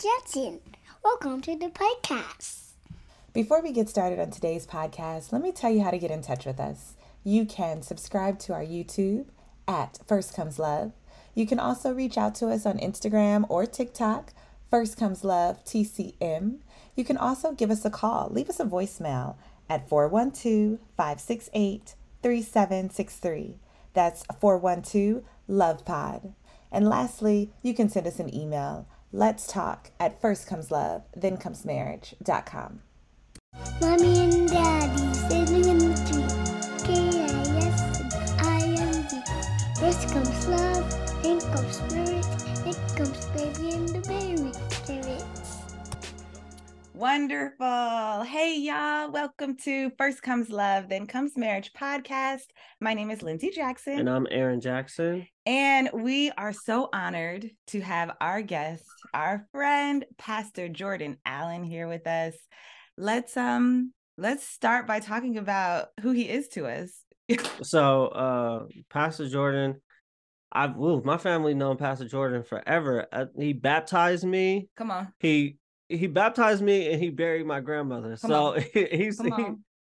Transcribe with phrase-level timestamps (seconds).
[0.00, 0.60] Jackson.
[1.04, 2.70] Welcome to the podcast.
[3.34, 6.22] Before we get started on today's podcast, let me tell you how to get in
[6.22, 6.94] touch with us.
[7.22, 9.26] You can subscribe to our YouTube
[9.68, 10.92] at First Comes Love.
[11.34, 14.32] You can also reach out to us on Instagram or TikTok,
[14.70, 16.60] First Comes Love TCM.
[16.96, 19.36] You can also give us a call, leave us a voicemail
[19.68, 23.58] at 412 568 3763.
[23.92, 26.32] That's 412 Love Pod.
[26.72, 28.86] And lastly, you can send us an email.
[29.12, 32.82] Let's talk at first comes love, then comes marriage.com.
[33.80, 36.22] Mommy and Daddy sitting in the tree.
[36.86, 38.20] K-I-S-I-N-G.
[39.80, 40.88] First comes love,
[41.24, 42.24] then comes marriage,
[42.62, 44.52] then comes baby and the baby
[44.86, 45.58] carrots.
[46.94, 48.22] Wonderful.
[48.22, 49.10] Hey, y'all.
[49.10, 52.46] Welcome to First Comes Love, Then Comes Marriage podcast.
[52.80, 53.98] My name is Lindsay Jackson.
[53.98, 55.26] And I'm Aaron Jackson.
[55.50, 61.88] And we are so honored to have our guest, our friend, Pastor Jordan Allen, here
[61.88, 62.34] with us.
[62.96, 67.02] Let's um let's start by talking about who he is to us.
[67.62, 69.80] so uh Pastor Jordan,
[70.52, 73.08] I've ooh, my family known Pastor Jordan forever.
[73.10, 74.68] Uh, he baptized me.
[74.76, 75.12] Come on.
[75.18, 75.56] He
[75.88, 78.16] he baptized me and he buried my grandmother.
[78.18, 79.20] Come so he, he's.
[79.20, 79.32] He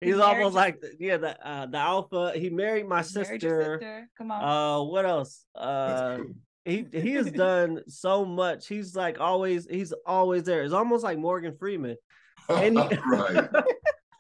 [0.04, 2.32] he's married almost your- like yeah the uh, the alpha.
[2.36, 3.78] He married my Married your sister.
[3.80, 4.10] sister.
[4.18, 4.44] Come on.
[4.44, 5.46] Uh, what else?
[5.56, 6.20] Uh,
[6.66, 8.68] he he has done so much.
[8.68, 10.64] He's like always he's always there.
[10.64, 11.98] It's almost like Morgan Freeman.
[12.50, 13.50] And he- right.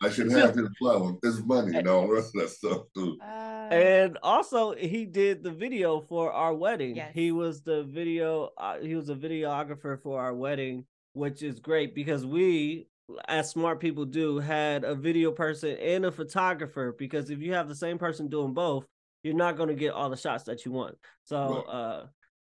[0.01, 3.17] I should have his flower, his money, and all the rest of that stuff too.
[3.21, 7.11] Uh, and also he did the video for our wedding Yes.
[7.13, 11.95] he was the video uh, he was a videographer for our wedding which is great
[11.95, 12.87] because we
[13.27, 17.67] as smart people do had a video person and a photographer because if you have
[17.67, 18.85] the same person doing both
[19.23, 20.95] you're not going to get all the shots that you want.
[21.23, 21.73] So Right.
[21.73, 22.05] uh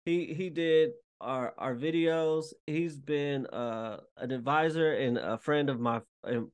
[0.04, 0.90] he he did
[1.20, 2.52] our our videos.
[2.66, 6.00] He's been uh an advisor and a friend of my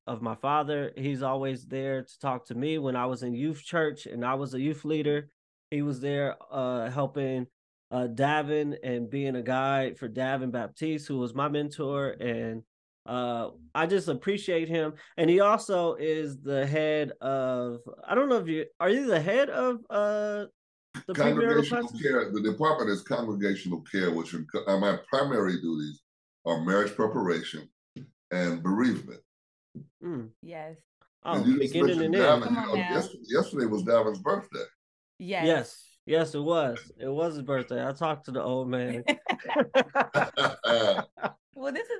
[0.06, 0.92] of my father.
[0.96, 2.78] He's always there to talk to me.
[2.78, 5.28] When i was in youth church and i was a youth leader
[5.70, 7.46] he was there uh helping
[7.90, 12.62] uh davin and being a guide for davin baptiste who was my mentor and
[13.06, 18.38] uh i just appreciate him and he also is the head of i don't know
[18.38, 20.44] if you are you the head of uh
[21.06, 22.30] the Congregational care.
[22.30, 26.02] The department is congregational care, which are, uh, my primary duties
[26.46, 27.68] are marriage preparation
[28.30, 29.20] and bereavement.
[30.02, 30.30] Mm.
[30.40, 30.76] yes.
[31.24, 32.42] Oh, And you beginning mentioned and end.
[32.42, 32.46] Davin.
[32.46, 32.94] Come on now.
[32.94, 34.64] yesterday, yesterday was Davin's birthday.
[35.18, 35.46] Yes.
[35.46, 36.78] Yes, yes, it was.
[36.98, 37.86] It was his birthday.
[37.86, 39.04] I talked to the old man.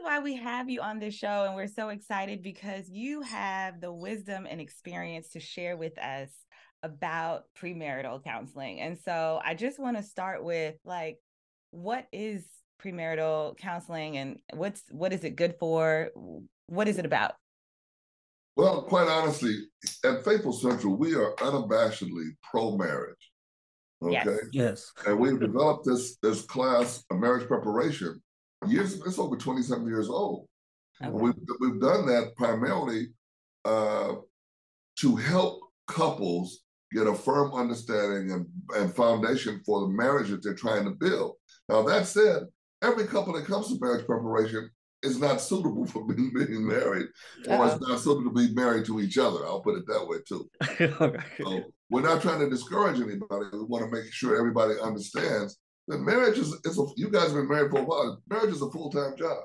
[0.05, 2.89] Well, this is why we have you on this show, and we're so excited because
[2.89, 6.31] you have the wisdom and experience to share with us
[6.83, 8.81] about premarital counseling.
[8.81, 11.19] And so I just want to start with like,
[11.71, 12.45] what is
[12.83, 16.11] premarital counseling and what's what is it good for?
[16.67, 17.33] What is it about?
[18.57, 19.57] well, quite honestly,
[20.05, 23.33] at Faithful Central, we are unabashedly pro-marriage.
[24.01, 24.23] Okay.
[24.23, 24.39] Yes.
[24.53, 24.93] yes.
[25.07, 28.21] and we've developed this this class of marriage preparation
[28.71, 30.47] years it's over 27 years old.
[31.03, 31.11] Okay.
[31.11, 33.09] We've, we've done that primarily
[33.65, 34.15] uh,
[35.01, 36.61] to help couples
[36.93, 41.35] get a firm understanding and, and foundation for the marriage that they're trying to build.
[41.69, 42.45] Now that said
[42.83, 44.71] every couple that comes to marriage preparation
[45.03, 47.07] is not suitable for being, being married
[47.49, 49.45] or it's not suitable to be married to each other.
[49.45, 50.49] I'll put it that way too.
[51.45, 53.47] So we're not trying to discourage anybody.
[53.53, 55.59] We want to make sure everybody understands
[55.89, 58.23] that marriage is, is a, you guys have been married for a while.
[58.31, 59.39] Marriage is a full time job.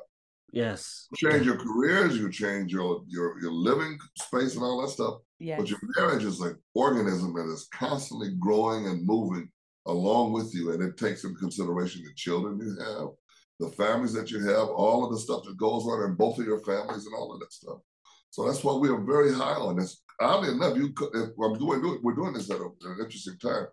[0.52, 1.08] yes.
[1.20, 5.16] You change your careers, you change your, your your living space and all that stuff.
[5.40, 5.60] Yes.
[5.60, 9.50] But your marriage is an organism that is constantly growing and moving
[9.86, 10.72] along with you.
[10.72, 13.10] And it takes into consideration the children you have,
[13.60, 16.46] the families that you have, all of the stuff that goes on in both of
[16.46, 17.80] your families and all of that stuff.
[18.32, 20.02] So that's why we are very high on this.
[20.22, 23.38] Oddly enough, you could, if I'm doing, doing we're doing this at a- an interesting
[23.40, 23.66] time.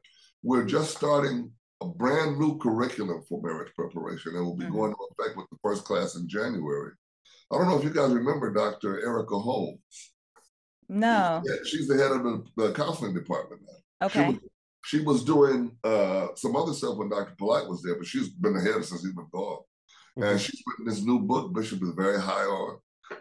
[0.42, 1.50] We're just starting
[1.82, 4.72] a brand new curriculum for marriage preparation, and will be Mhm.
[4.72, 6.92] going into effect with the first class in January.
[7.50, 9.00] I don't know if you guys remember Dr.
[9.00, 10.12] Erica Holmes.
[10.88, 11.42] no.
[11.44, 14.08] Yeah, she's the head of the, the counseling department now.
[14.08, 14.30] She Okay.
[14.30, 14.38] was,
[14.84, 17.34] she was doing uh, some other stuff when Dr.
[17.36, 19.62] Polite was there, but she's been the head since he's been gone.
[20.16, 22.78] And she's written this new book, Bishop is very high on.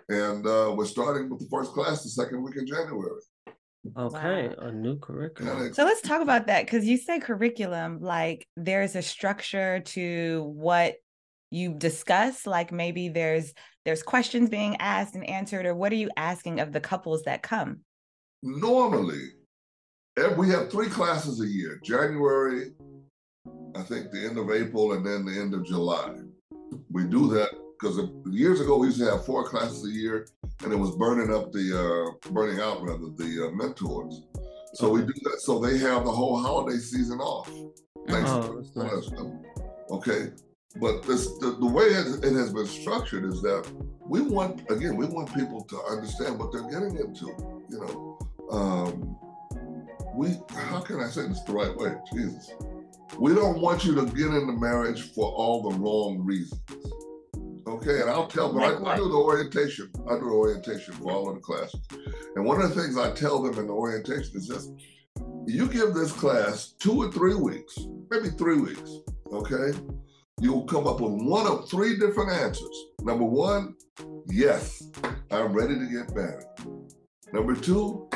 [0.10, 3.20] And uh, we're starting with the first class the second week in January.
[3.98, 4.68] Okay, Wow.
[4.68, 5.74] a new curriculum.
[5.74, 10.96] So let's talk about that because you say curriculum, like there's a structure to what
[11.52, 12.46] you discuss.
[12.48, 13.54] Like maybe there's
[13.86, 17.44] there's questions being asked and answered, or what are you asking of the couples that
[17.44, 17.82] come?
[18.42, 19.22] Normally,
[20.18, 22.72] ev- we have three classes a year January,
[23.76, 26.14] I think the end of April, and then the end of July.
[26.92, 27.50] We do that
[27.80, 28.00] because
[28.30, 30.28] years ago we used to have four classes a year,
[30.64, 34.24] and it was burning up the uh, burning out rather the uh, mentors.
[34.74, 35.40] So we do that.
[35.40, 37.50] So they have the whole holiday season off.
[38.08, 39.10] Thanks Oh, that's nice.
[39.90, 40.32] Okay,
[40.80, 43.70] but this the, the way it, it has been structured is that
[44.08, 47.28] we want again we want people to understand what they're getting into.
[47.70, 48.20] You know,
[48.52, 49.18] um,
[50.14, 51.96] we how can I say this the right way?
[52.14, 52.52] Jesus,
[53.18, 56.62] we don't want you to get into marriage for all the wrong reasons.
[57.86, 59.92] Okay, and I'll tell them I, I do the orientation.
[60.10, 61.80] I do the orientation for all of the classes,
[62.36, 64.70] and one of the things I tell them in the orientation is this:
[65.46, 67.78] you give this class two or three weeks,
[68.10, 68.90] maybe three weeks,
[69.32, 69.78] okay?
[70.42, 72.86] You'll come up with one of three different answers.
[73.02, 73.76] Number one,
[74.26, 74.90] yes,
[75.30, 76.48] I'm ready to get married.
[77.34, 78.10] Number two,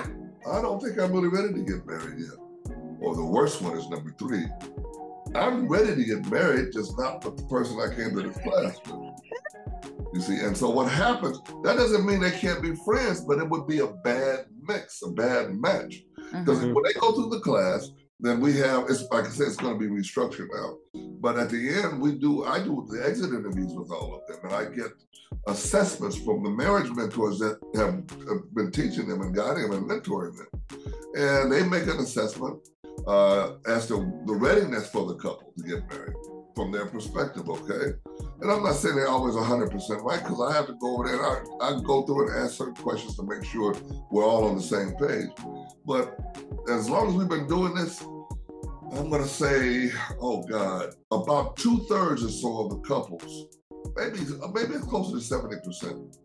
[0.52, 2.76] I don't think I'm really ready to get married yet.
[3.02, 4.48] Or the worst one is number three,
[5.36, 8.80] I'm ready to get married, just not with the person I came to this class
[8.88, 9.14] with.
[10.14, 13.48] You see, and so what happens, that doesn't mean they can't be friends, but it
[13.48, 16.04] would be a bad mix, a bad match.
[16.32, 16.74] Because Mhm.
[16.74, 19.80] when they go through the class, then we have it's like I said, it's going
[19.80, 20.78] to be restructured now.
[21.22, 24.40] But at the end, we do I do the exit interviews with all of them,
[24.44, 24.92] and I get
[25.48, 27.94] assessments from the marriage mentors that have,
[28.28, 30.48] have been teaching them and guiding them and mentoring them,
[31.16, 32.68] and they make an assessment
[33.08, 33.96] uh, as to
[34.26, 36.16] the readiness for the couple to get married
[36.60, 37.50] from their perspective.
[37.50, 37.94] Okay,
[38.42, 41.16] and I'm not saying they're always 100% right because I have to go over there
[41.16, 43.76] and I, I go through and ask certain questions to make sure
[44.12, 45.30] we're all on the same page.
[45.86, 46.20] But
[46.70, 48.02] as long as we've been doing this,
[48.92, 53.58] I'm going to say, oh God, about two thirds or so of the couples,
[53.96, 54.20] maybe
[54.54, 56.18] maybe it's closer to 70%,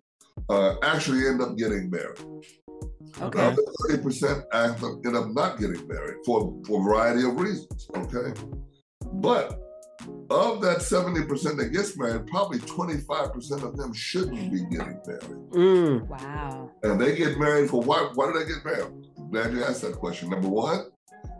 [0.48, 2.18] uh, actually end up getting married.
[3.20, 3.54] Okay.
[3.54, 8.32] The 30% end up not getting married for, for a variety of reasons, okay?
[9.12, 9.63] But
[10.34, 15.50] of that 70% that gets married, probably 25% of them shouldn't be getting married.
[15.50, 16.08] Mm.
[16.08, 16.70] Wow.
[16.82, 18.10] And they get married for why?
[18.14, 18.92] Why did they get married?
[19.30, 20.30] Glad you asked that question.
[20.30, 20.86] Number one,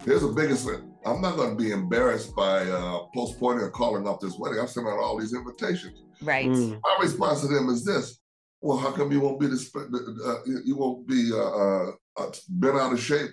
[0.05, 0.93] here's the biggest thing.
[1.07, 4.59] I'm not going to be embarrassed by uh, postponing or calling off this wedding.
[4.59, 6.03] I'm sending out all these invitations.
[6.23, 6.47] Right.
[6.47, 6.81] Mm.
[6.83, 8.19] My response to them is this:
[8.61, 9.71] Well, how come you won't be this?
[9.75, 13.31] Uh, you won't be uh, uh, uh, bent out of shape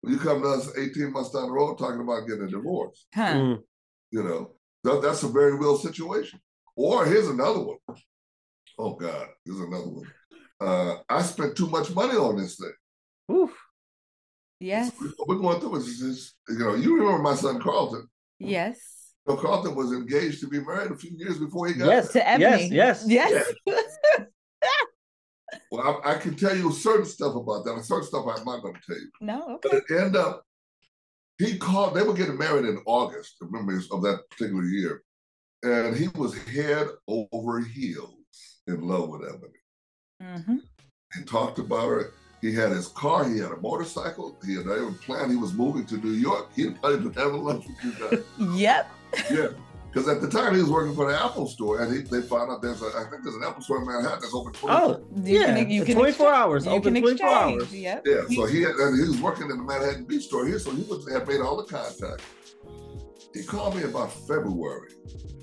[0.00, 3.06] when you come to us 18 months down the road talking about getting a divorce?
[3.14, 3.34] Huh.
[3.34, 3.62] Mm.
[4.10, 4.50] You know,
[4.84, 6.40] that, that's a very real situation.
[6.76, 7.78] Or here's another one.
[8.78, 10.10] Oh God, here's another one.
[10.60, 12.72] Uh, I spent too much money on this thing.
[13.36, 13.50] Oof.
[14.60, 14.92] Yes.
[15.16, 18.08] What we're going through is, is, you know, you remember my son Carlton.
[18.38, 18.78] Yes.
[19.26, 22.12] You know, Carlton was engaged to be married a few years before he got Yes.
[22.12, 22.68] To Ebony.
[22.68, 23.04] Yes.
[23.06, 23.52] Yes.
[23.66, 23.82] yes.
[25.70, 28.62] Well, I, I can tell you certain stuff about that, and certain stuff I'm not
[28.62, 29.10] going to tell you.
[29.20, 29.58] no.
[29.62, 29.94] But Okay.
[29.94, 30.42] it ended up,
[31.38, 35.02] he called, they were getting married in August, remember, of that particular year.
[35.62, 38.14] And he was head over heels
[38.66, 39.60] in love with Ebony.
[40.20, 40.56] hmm
[41.16, 42.12] He talked about her.
[42.40, 45.30] He had his car, he had a motorcycle, he had even plan.
[45.30, 46.50] he was moving to New York.
[46.54, 48.24] He had probably been having lunch with you guys.
[48.58, 48.90] Yep.
[49.30, 49.48] Yeah.
[49.94, 52.50] Because at the time he was working for the Apple store, and he, they found
[52.50, 55.06] out there's a, I think there's an Apple store in Manhattan that's open 24 Oh,
[55.22, 55.54] You yeah.
[55.54, 56.64] can- you can 24 exchange- hours.
[56.66, 57.72] You Open 24 hours.
[57.72, 58.02] Yep.
[58.04, 60.72] Yeah, so he had, and he was working in the Manhattan Beach store here, so
[60.72, 62.22] he was, had made all the contact.
[63.32, 64.94] He called me about February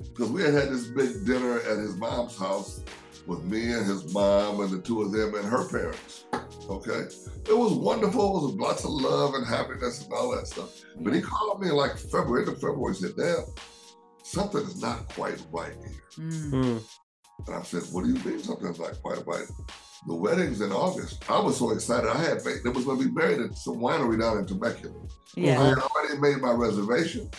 [0.09, 2.81] because we had had this big dinner at his mom's house
[3.27, 6.25] with me and his mom and the two of them and her parents.
[6.69, 7.07] Okay,
[7.49, 8.37] it was wonderful.
[8.37, 10.81] It was lots of love and happiness and all that stuff.
[10.99, 13.44] But he called me like February, end of February, and said, "Dad,
[14.23, 16.81] something is not quite right here." Mm.
[17.47, 19.47] And I said, What do you mean something's not quite right?
[20.07, 21.30] The wedding's in August.
[21.30, 22.09] I was so excited.
[22.09, 24.95] I had made, it was going to be married at some winery down in Temecula.
[25.37, 25.63] I Yeah.
[25.69, 27.30] had already made my reservation.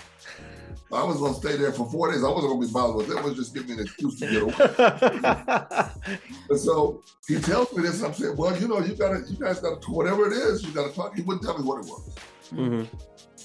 [0.93, 2.23] I was going to stay there for four days.
[2.23, 3.17] I wasn't going to be bothered with it.
[3.19, 6.15] It was just give me an excuse to get away.
[6.51, 9.39] And so he tells me this, I'm saying, Well, you know, you got to, you
[9.39, 11.15] guys got to, whatever it is, you got to talk.
[11.15, 12.15] He wouldn't tell me what it was.
[12.53, 12.89] Mhm.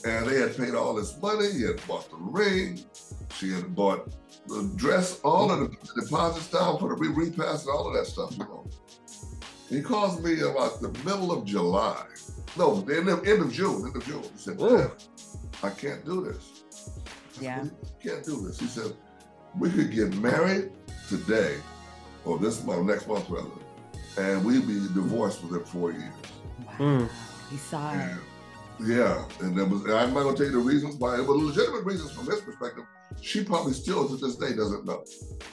[0.05, 1.51] And they had paid all this money.
[1.51, 2.79] He had bought the ring.
[3.35, 4.09] She had bought
[4.47, 8.05] the dress, all of the deposits down for the re repass and all of that
[8.05, 8.65] stuff, you know.
[9.69, 12.05] He calls me about the middle of July.
[12.57, 14.21] No, the end of, end of June, end of June.
[14.23, 14.59] He said,
[15.63, 16.63] I can't do this.
[17.41, 17.63] Yeah.
[17.63, 17.71] "What
[18.03, 18.59] you- can't do this.
[18.59, 18.93] He said,
[19.59, 20.71] we could get married
[21.09, 21.57] today,
[22.25, 23.49] or this month, next month rather,
[24.17, 26.13] and we'd be divorced within four years.
[26.65, 26.73] Wow.
[26.79, 27.09] Mm.
[27.49, 28.17] He saw it.
[28.79, 29.83] Yeah, and there was.
[29.83, 31.17] and I'm not gonna tell you the reasons why.
[31.17, 32.83] but legitimate reasons from his perspective.
[33.21, 35.03] She probably still to this day doesn't know.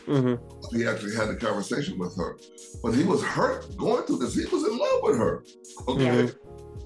[0.07, 0.39] Mhm.
[0.73, 2.37] He actually had a conversation with her,
[2.83, 4.35] but he was hurt going through this.
[4.35, 5.43] He was in love with her.
[5.89, 6.31] Okay,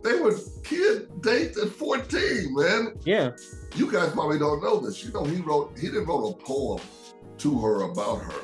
[0.05, 2.95] they were kid dates at 14, man.
[3.05, 3.33] Yeah.
[3.75, 5.05] You guys probably don't know this.
[5.05, 5.77] You know, he wrote.
[5.79, 6.81] He didn't wrote a poem
[7.39, 8.41] to her about her.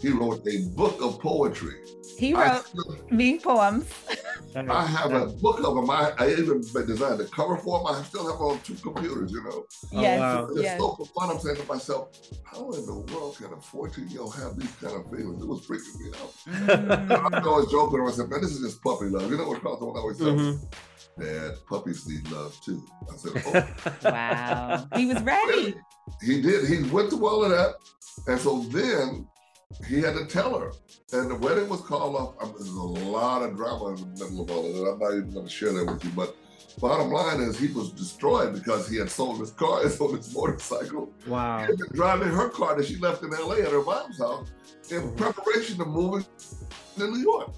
[0.00, 1.76] He wrote a book of poetry.
[2.20, 3.86] He wrote still- me poems.
[4.56, 5.88] I have a book of them.
[5.88, 7.86] I, I even designed the cover for them.
[7.94, 9.64] I still have on two computers, you know.
[9.94, 10.48] Oh, yes, wow.
[10.50, 10.80] It's yes.
[10.80, 11.30] so for fun.
[11.30, 12.08] I'm saying to myself,
[12.44, 15.42] how in the world can a 14 year old have these kind of feelings?
[15.42, 16.34] It was freaking me out.
[16.90, 17.34] Mm.
[17.34, 18.08] I always joking around.
[18.08, 19.30] I said, man, this is just puppy love.
[19.30, 20.26] You know what Carlton always says?
[20.26, 20.60] Mhm.
[21.18, 22.84] Dad, puppies need love too.
[23.10, 23.42] I said,
[24.04, 24.86] oh, wow.
[24.96, 25.74] He was ready.
[26.22, 26.66] he did.
[26.68, 27.76] He went through all of that.
[28.26, 29.26] And so then
[29.88, 30.72] he had to tell her.
[31.12, 32.34] And the wedding was called off.
[32.40, 34.90] I mean, there's a lot of drama in the middle of all of that.
[34.92, 36.10] I'm not even going to share that with you.
[36.10, 36.36] But
[36.80, 40.34] bottom line is he was destroyed because he had sold his car and sold his
[40.34, 41.12] motorcycle.
[41.26, 41.58] Wow.
[41.60, 44.48] He had been driving her car that she left in LA at her mom's house
[44.90, 45.16] in Mhm.
[45.16, 46.24] preparation to moving
[46.96, 47.50] to New York.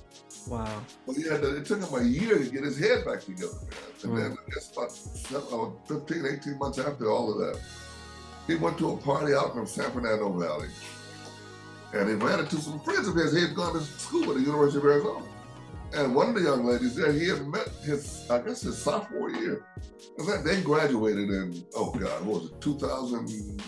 [0.49, 0.83] Wow.
[1.07, 3.53] But he had to, it took him a year to get his head back together,
[3.55, 3.79] man.
[4.03, 4.17] And Mm.
[4.17, 7.61] then I guess about seven, 15, 18 months after all of that,
[8.49, 10.69] he went to a party out from San Fernando Valley.
[11.93, 13.35] And he ran into some friends of his.
[13.35, 15.25] He had gone to school at the University of Arizona.
[15.95, 19.31] And one of the young ladies there, he had met his, I guess his sophomore
[19.31, 19.67] year.
[20.17, 23.63] And then they graduated in, oh God, what was it, 2000?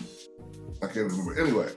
[0.81, 1.39] I can't remember.
[1.39, 1.69] Anyway,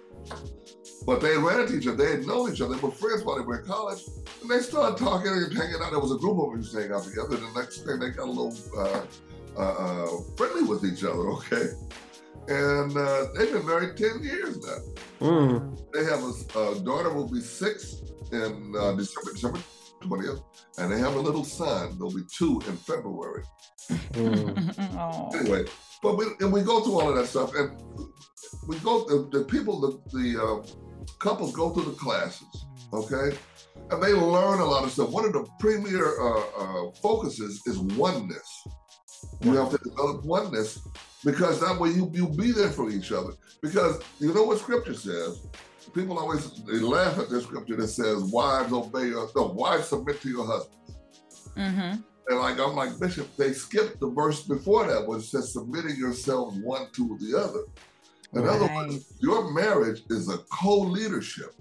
[1.04, 1.96] but they ran into each other.
[1.96, 2.74] They had known each other.
[2.74, 4.04] They were friends while they were in college.
[4.40, 5.90] And they started talking and hanging out.
[5.90, 7.36] There was a group of them staying out together.
[7.36, 9.02] The next thing they got a little uh,
[9.56, 11.72] uh, uh, friendly with each other, okay?
[12.48, 14.78] And uh, they've been married 10 years now.
[15.20, 15.78] Mm.
[15.92, 17.96] They have a, a daughter will be six
[18.32, 19.58] in uh, December, December
[20.02, 20.42] 20th.
[20.78, 21.98] And they have a little son.
[21.98, 23.44] There'll be two in February.
[24.12, 25.34] Mm.
[25.34, 25.64] Anyway,
[26.02, 27.54] but we, and we go through all of that stuff.
[27.54, 27.70] And
[28.66, 30.66] we go, the, the people, the, the uh,
[31.18, 33.36] couples go through the classes, okay?
[33.90, 35.10] And they learn a lot of stuff.
[35.10, 38.66] One of the premier uh, uh, focuses is oneness.
[39.40, 40.78] You have to develop oneness
[41.24, 43.32] because that way you you be there for each other.
[43.62, 45.46] Because you know what Scripture says.
[45.94, 50.20] People always they laugh at the Scripture that says, "Wives obey your no, wives submit
[50.22, 50.76] to your husbands."
[51.54, 55.96] hmm And like I'm like Bishop, they skipped the verse before that, which says submitting
[55.96, 57.64] yourselves one to the other.
[58.34, 61.54] In other words, your marriage is a co-leadership.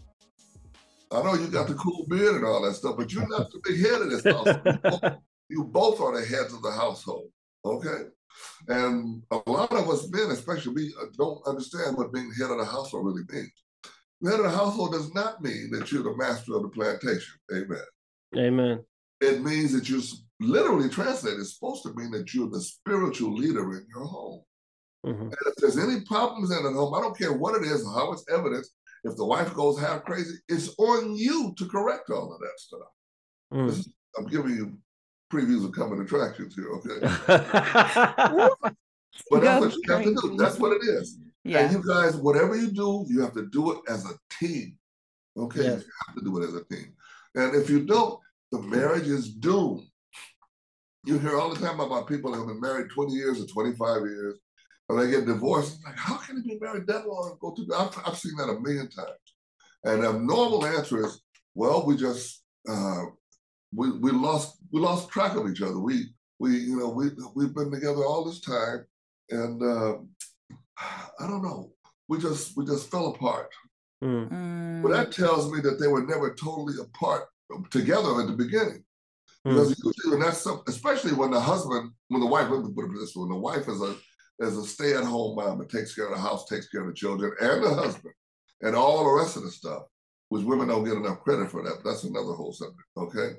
[1.11, 3.61] I know you got the cool beard and all that stuff, but you're not the
[3.63, 4.23] big head of this
[5.01, 5.17] house.
[5.47, 7.29] you both are the heads of the household.
[7.63, 8.09] Okay.
[8.67, 12.57] And a lot of us men, especially we, uh, don't understand what being head of
[12.57, 13.51] the household really means.
[14.21, 17.35] The head of the household does not mean that you're the master of the plantation.
[17.53, 17.85] Amen.
[18.35, 18.83] Amen.
[19.21, 20.01] It means that you're
[20.39, 24.41] literally translated, it's supposed to mean that you're the spiritual leader in your home.
[25.05, 25.21] Mhm.
[25.21, 27.93] And if there's any problems in the home, I don't care what it is or
[27.93, 28.73] how it's evidenced,
[29.03, 32.89] if the wife goes half crazy, it's on you to correct all of that stuff.
[33.53, 33.69] Mm.
[33.69, 34.77] Is- I'm giving you
[35.31, 36.99] previews of coming attractions here, okay?
[39.31, 40.37] But that's what you have to do.
[40.37, 41.17] That's what it is.
[41.43, 41.59] Yeah.
[41.61, 44.77] And you guys, whatever you do, you have to do it as a team.
[45.35, 45.81] Okay, Yes.
[45.83, 46.93] you have to do it as a team.
[47.35, 48.19] And if you don't,
[48.51, 49.83] the marriage is doomed.
[51.05, 54.01] You hear all the time about people that have been married 20 years or 25
[54.03, 54.37] years,
[54.89, 55.75] and they get divorced.
[55.75, 57.73] It's like, how can they be married that long and go through?
[57.73, 59.09] I've, I've seen that a million times.
[59.83, 61.21] And the normal answer is,
[61.55, 63.03] well, we just uh,
[63.73, 65.79] we we lost we lost track of each other.
[65.79, 66.05] We
[66.39, 68.85] we you know we we've been together all this time,
[69.29, 69.97] and uh,
[71.19, 71.71] I don't know.
[72.07, 73.51] We just we just fell apart.
[74.03, 74.29] Mm.
[74.29, 74.81] Mm.
[74.83, 77.25] But that tells me that they were never totally apart
[77.71, 78.83] together at the beginning.
[79.45, 79.51] Mm.
[79.51, 82.85] Because usually when that's some, especially when the husband, when the wife, let me put
[82.85, 83.95] it this way, when the wife is a
[84.39, 87.31] is a stay-at-home mom that takes care of the house, takes care of the children
[87.41, 88.13] and the husband,
[88.61, 89.83] and all the rest of the stuff,
[90.29, 91.79] which women don't get enough credit for that.
[91.83, 93.37] But that's another whole subject, okay?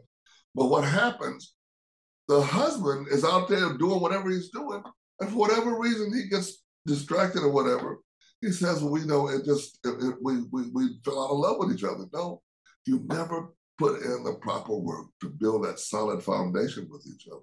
[0.59, 1.55] But what happens?
[2.27, 4.83] The husband is out there doing whatever he's doing,
[5.21, 7.99] and for whatever reason he gets distracted or whatever,
[8.41, 11.38] he says, "Well, we know it just it, it- we, we we fell out of
[11.38, 12.43] love with each other." No,
[12.87, 17.41] you never put in the proper work to build that solid foundation with each other.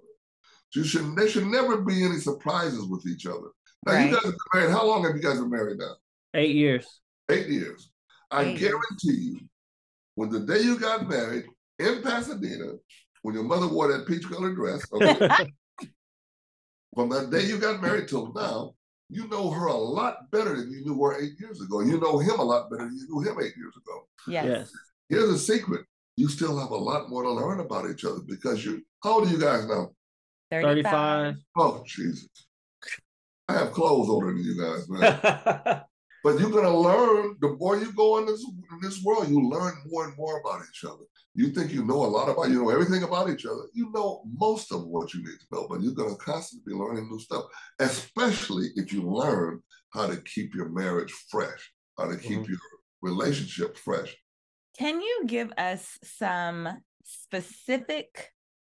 [0.74, 3.48] You should there should never be any surprises with each other.
[3.86, 4.70] Now you guys have been married.
[4.72, 5.94] How long have you guys been married now?
[6.34, 6.86] Eight years.
[7.30, 7.90] Eight years.
[8.30, 8.72] I Eight years.
[8.72, 9.40] guarantee you,
[10.16, 11.44] when the day you got married
[11.78, 12.72] in Pasadena,
[13.26, 15.52] when your mother wore that peach colored dress, okay,
[16.94, 18.72] from that day you got married till now,
[19.08, 21.80] you know her a lot better than you knew her eight years ago.
[21.80, 24.06] You know him a lot better than you knew him eight years ago.
[24.28, 24.44] yes.
[24.46, 24.72] Yes.
[25.08, 25.86] Here's a secret.
[26.16, 29.26] You still have a lot more to learn about each other because you, how old
[29.26, 29.90] are you guys now?
[30.52, 31.34] 35.
[31.56, 32.28] Oh, Jesus.
[33.48, 35.82] I have clothes older than you guys, man.
[36.26, 39.74] But you're gonna learn the more you go in this in this world, you learn
[39.86, 41.04] more and more about each other.
[41.34, 43.62] You think you know a lot about you know everything about each other.
[43.74, 47.08] You know most of what you need to know, but you're gonna constantly be learning
[47.08, 47.44] new stuff,
[47.78, 52.50] especially if you learn how to keep your marriage fresh, how to keep mm-hmm.
[52.50, 52.60] your
[53.02, 54.16] relationship fresh.
[54.76, 56.68] Can you give us some
[57.04, 58.32] specific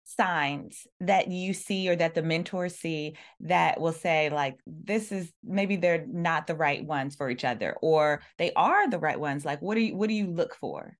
[0.06, 5.32] signs that you see or that the mentors see that will say like this is
[5.42, 9.44] maybe they're not the right ones for each other or they are the right ones
[9.44, 10.96] like what do you what do you look for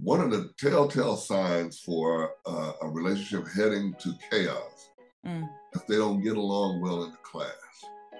[0.00, 4.90] one of the telltale signs for uh, a relationship heading to chaos
[5.26, 5.48] mm.
[5.74, 7.50] if they don't get along well in the class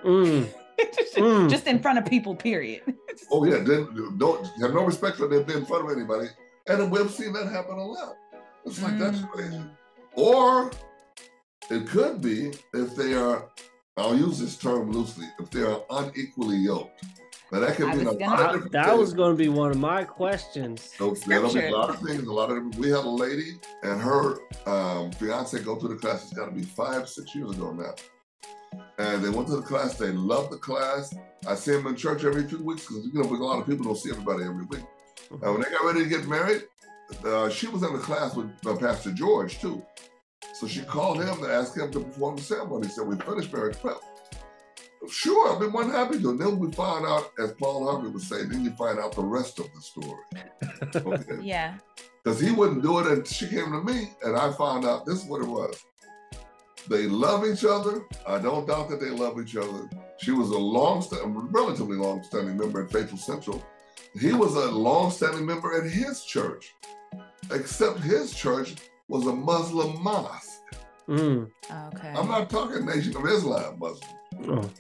[0.05, 0.49] mm.
[1.15, 1.49] mm.
[1.49, 2.83] just in front of people period
[3.31, 3.87] oh yeah then
[4.19, 6.27] don't have no respect for them being in front of anybody
[6.67, 8.17] and we've seen that happen a lot
[8.65, 9.71] it's like that's crazy mm.
[10.19, 10.73] Or
[11.71, 13.49] it could be if they are,
[13.97, 17.05] I'll use this term loosely, if they are unequally yoked.
[17.53, 18.99] Now that could be a lot of different That things.
[18.99, 20.93] was going to be one of my questions.
[20.99, 24.01] So there'll be a lot of things, a lot of We had a lady and
[24.01, 26.25] her um, fiance go to the class.
[26.25, 27.95] It's got to be five, six years ago now.
[28.99, 29.95] And they went to the class.
[29.95, 31.15] They loved the class.
[31.47, 33.85] I see them in church every few weeks because you know a lot of people
[33.85, 34.83] don't see everybody every week.
[35.31, 35.45] Mm-hmm.
[35.45, 36.63] And when they got ready to get married,
[37.25, 39.85] uh, she was in the class with uh, Pastor George too.
[40.55, 42.87] So she called him to ask him to perform the ceremony.
[42.87, 43.99] He said, We finished marriage prep.
[45.09, 46.31] Sure, I've been one happy to.
[46.31, 49.23] And then we find out, as Paul Harvey would say, then you find out the
[49.23, 50.23] rest of the story.
[50.97, 51.43] Okay?
[51.43, 51.75] yeah.
[52.23, 55.23] Because he wouldn't do it, and she came to me, and I found out this
[55.23, 55.83] is what it was.
[56.89, 58.03] They love each other.
[58.27, 59.89] I don't doubt that they love each other.
[60.19, 61.05] She was a long,
[61.51, 63.65] relatively long-standing member at Faithful Central.
[64.19, 66.75] He was a long-standing member at his church,
[67.51, 68.75] except his church
[69.09, 70.61] was a Muslim mosque.
[71.09, 71.51] Mm.
[71.95, 72.09] Okay.
[72.09, 74.11] I'm not talking Nation of Islam Muslim.
[74.49, 74.71] Oh.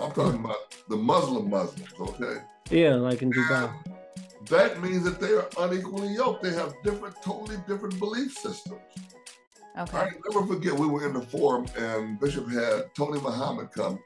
[0.00, 2.42] I'm talking about the Muslim Muslims, okay?
[2.70, 3.72] Yeah, like in Dubai.
[3.84, 6.42] And that means that they are unequally yoked.
[6.42, 8.80] They have different, totally different belief systems.
[9.78, 9.98] Okay.
[9.98, 13.98] I never forget we were in the forum and Bishop had Tony Muhammad come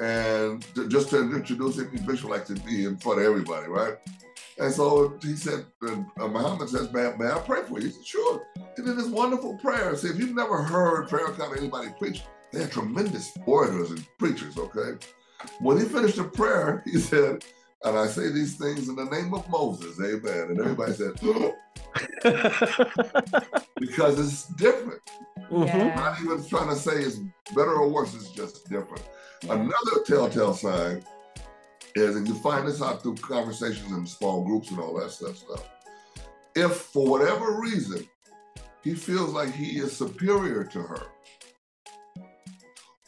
[0.00, 3.94] and just to introduce him, Bishop likes to be in front of everybody, right?
[4.58, 7.86] And so he said, uh, Muhammad says, may, may I pray for you?
[7.86, 8.42] He said, sure.
[8.76, 9.96] He did this wonderful prayer.
[9.96, 12.22] See, if you've never heard Farrakhan or anybody preach,
[12.52, 14.98] they're tremendous orators and preachers, okay?
[15.60, 17.44] When he finished the prayer, he said,
[17.84, 20.50] and I say these things in the name of Moses, amen.
[20.50, 21.14] And everybody said,
[23.76, 25.00] because it's different.
[25.50, 25.64] Mm-hmm.
[25.64, 25.90] Yeah.
[25.90, 27.16] I'm not even trying to say it's
[27.54, 29.02] better or worse, it's just different.
[29.42, 29.54] Yeah.
[29.54, 31.02] Another telltale sign
[31.94, 35.44] is, and you find this out through conversations in small groups and all that stuff.
[36.54, 38.06] If for whatever reason
[38.82, 41.06] he feels like he is superior to her,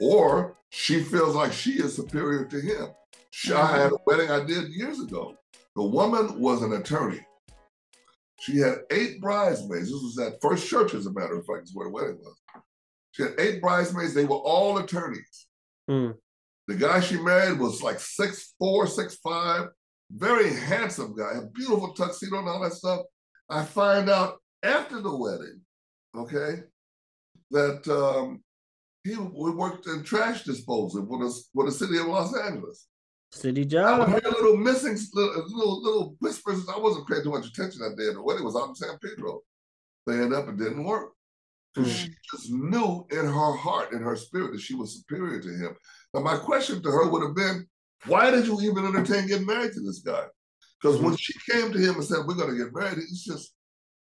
[0.01, 2.89] or she feels like she is superior to him.
[3.55, 5.37] I had a wedding I did years ago.
[5.77, 7.21] The woman was an attorney.
[8.41, 9.91] She had eight bridesmaids.
[9.91, 12.37] This was at First Church, as a matter of fact, is where the wedding was.
[13.13, 14.15] She had eight bridesmaids.
[14.15, 15.47] They were all attorneys.
[15.89, 16.15] Mm.
[16.67, 19.69] The guy she married was like six four, six five,
[20.11, 23.01] very handsome guy, a beautiful tuxedo and all that stuff.
[23.51, 25.61] I find out after the wedding,
[26.17, 26.63] okay,
[27.51, 28.43] that um,
[29.03, 32.87] he worked in trash disposal for the, for the city of Los Angeles.
[33.33, 34.01] City job.
[34.01, 36.67] I heard little missing, little, little, little whispers.
[36.69, 38.13] I wasn't paying too much attention that day.
[38.15, 39.41] The wedding was out in San Pedro.
[40.07, 41.11] They ended up, it didn't work.
[41.77, 41.87] Mm.
[41.87, 45.77] She just knew in her heart, in her spirit, that she was superior to him.
[46.13, 47.67] Now, my question to her would have been,
[48.07, 50.25] why did you even entertain getting married to this guy?
[50.81, 51.07] Because mm-hmm.
[51.07, 53.55] when she came to him and said, we're going to get married, he's just,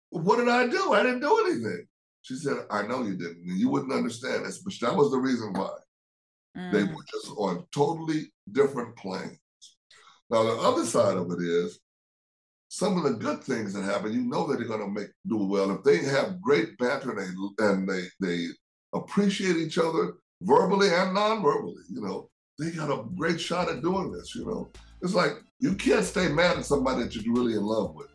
[0.10, 0.94] what did I do?
[0.94, 1.86] I didn't do anything.
[2.24, 3.48] She said, I know you didn't.
[3.48, 5.72] And you wouldn't understand this, but that was the reason why.
[6.58, 6.72] Mm.
[6.72, 9.38] They were just on totally different planes.
[10.30, 11.80] Now, the other side of it is
[12.74, 15.38] some of the good things that happen, you know that they're going to make do
[15.38, 15.70] well.
[15.70, 18.48] If they have great banter and they, and they, they
[18.96, 21.84] appreciate each other, verbally and non-verbally.
[21.88, 24.34] You know, they got a great shot at doing this.
[24.34, 24.72] You know,
[25.04, 28.08] it's like you can't stay mad at somebody that you're really in love with.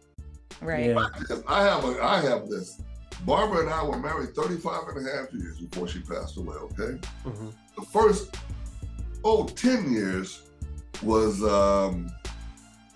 [0.61, 0.87] Right.
[0.87, 1.07] Yeah.
[1.47, 2.83] I have a, I have this.
[3.25, 6.57] Barbara and I were married 35 and a half years before she passed away.
[6.57, 6.99] Okay.
[7.25, 7.51] Mm-hmm.
[7.77, 8.35] The first,
[9.23, 10.43] oh, 10 years
[11.01, 12.11] was, um,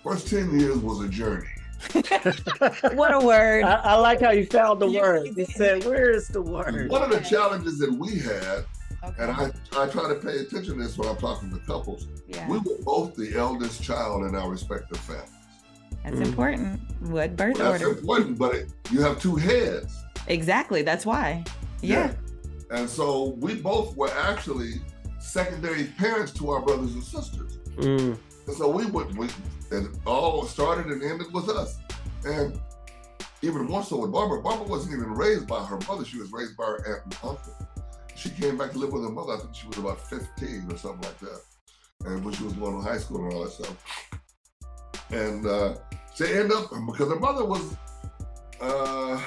[0.02, 1.46] first 10 years was a journey.
[2.94, 3.64] what a word.
[3.64, 5.36] I, I, like how you found the word.
[5.36, 6.90] You said, Where is the word?
[6.90, 8.64] One of the challenges that we had
[9.04, 9.22] Okay.
[9.22, 12.06] And I, I try to pay attention to this when I'm talking to couples.
[12.28, 12.46] Yeah.
[12.48, 15.28] We were both the eldest child in our respective families.
[16.04, 16.80] That's mm important.
[17.00, 17.94] What birth well, that's order?
[17.94, 20.04] That's important, but it, you have two heads.
[20.28, 20.82] Exactly.
[20.82, 21.44] That's why.
[21.80, 22.12] Yeah.
[22.70, 22.78] yeah.
[22.78, 24.74] And so we both were actually
[25.18, 27.58] secondary parents to our brothers and sisters.
[27.76, 28.18] Mm.
[28.46, 29.28] And so we would, we,
[29.72, 31.78] it all started and ended with us.
[32.24, 32.60] And
[33.42, 36.04] even more so with Barbara, Barbara wasn't even raised by her mother.
[36.04, 37.62] She was raised by her aunt and uncle
[38.22, 39.34] she came back to live with her mother.
[39.34, 41.40] I think she was about 15 or something like that.
[42.04, 44.20] And when she was going to high school and all that stuff.
[45.10, 45.74] And uh,
[46.14, 47.76] she ended up, because her mother was
[48.60, 49.20] uh,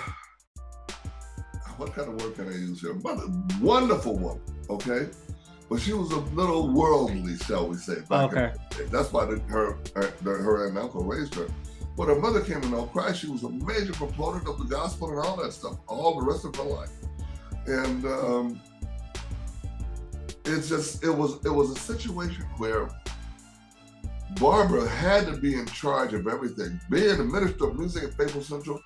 [1.78, 2.94] what kind of word can I use here?
[2.94, 3.26] Mother,
[3.62, 5.10] wonderful woman, okay?
[5.76, 7.98] But she was a little worldly, shall we say.
[8.10, 8.54] Okay.
[8.90, 11.48] That's why the, her, her, her and uncle raised her.
[11.98, 15.10] But her mother came to know Christ, she was a major proponent of the gospel
[15.10, 16.92] and all that stuff, all the rest of her life.
[17.68, 18.62] And um,
[20.46, 22.88] it's just, it was, it was a situation where
[24.40, 26.80] Barbara had to be in charge of everything.
[26.90, 28.82] Being the minister of music at Faithful Central,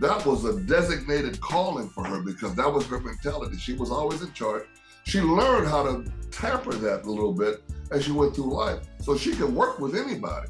[0.00, 3.56] that was a designated calling for her because that was her mentality.
[3.56, 4.66] She was always in charge.
[5.06, 9.16] She learned how to tamper that a little bit as she went through life so
[9.16, 10.48] she could work with anybody.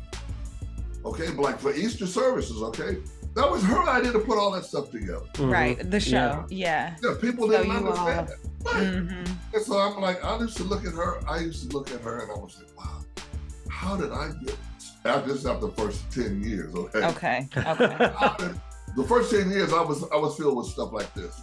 [1.05, 2.97] Okay, like for Easter services, okay?
[3.35, 5.21] That was her idea to put all that stuff together.
[5.35, 5.53] Mhm.
[5.53, 5.91] Right.
[5.91, 6.47] The show.
[6.49, 6.97] Yeah.
[7.03, 8.75] Yeah, people So didn't you understand all- that.
[8.75, 8.95] Right.
[8.95, 11.91] hmm And so I'm like, I used to look at her, I used to look
[11.93, 13.05] at her and I was like, wow,
[13.71, 14.57] how did I get
[15.05, 17.05] after this after the first 10 years, okay?
[17.09, 17.49] Okay.
[17.59, 18.11] Okay.
[18.19, 18.59] How did-
[18.97, 21.43] the first 10 years I was I was filled with stuff like this.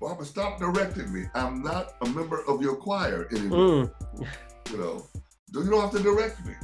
[0.00, 1.26] Barbara, stop directing me.
[1.34, 3.92] I'm not a member of your choir anymore.
[4.16, 4.26] Mm.
[4.70, 5.06] You know,
[5.52, 6.54] you don't have to direct me.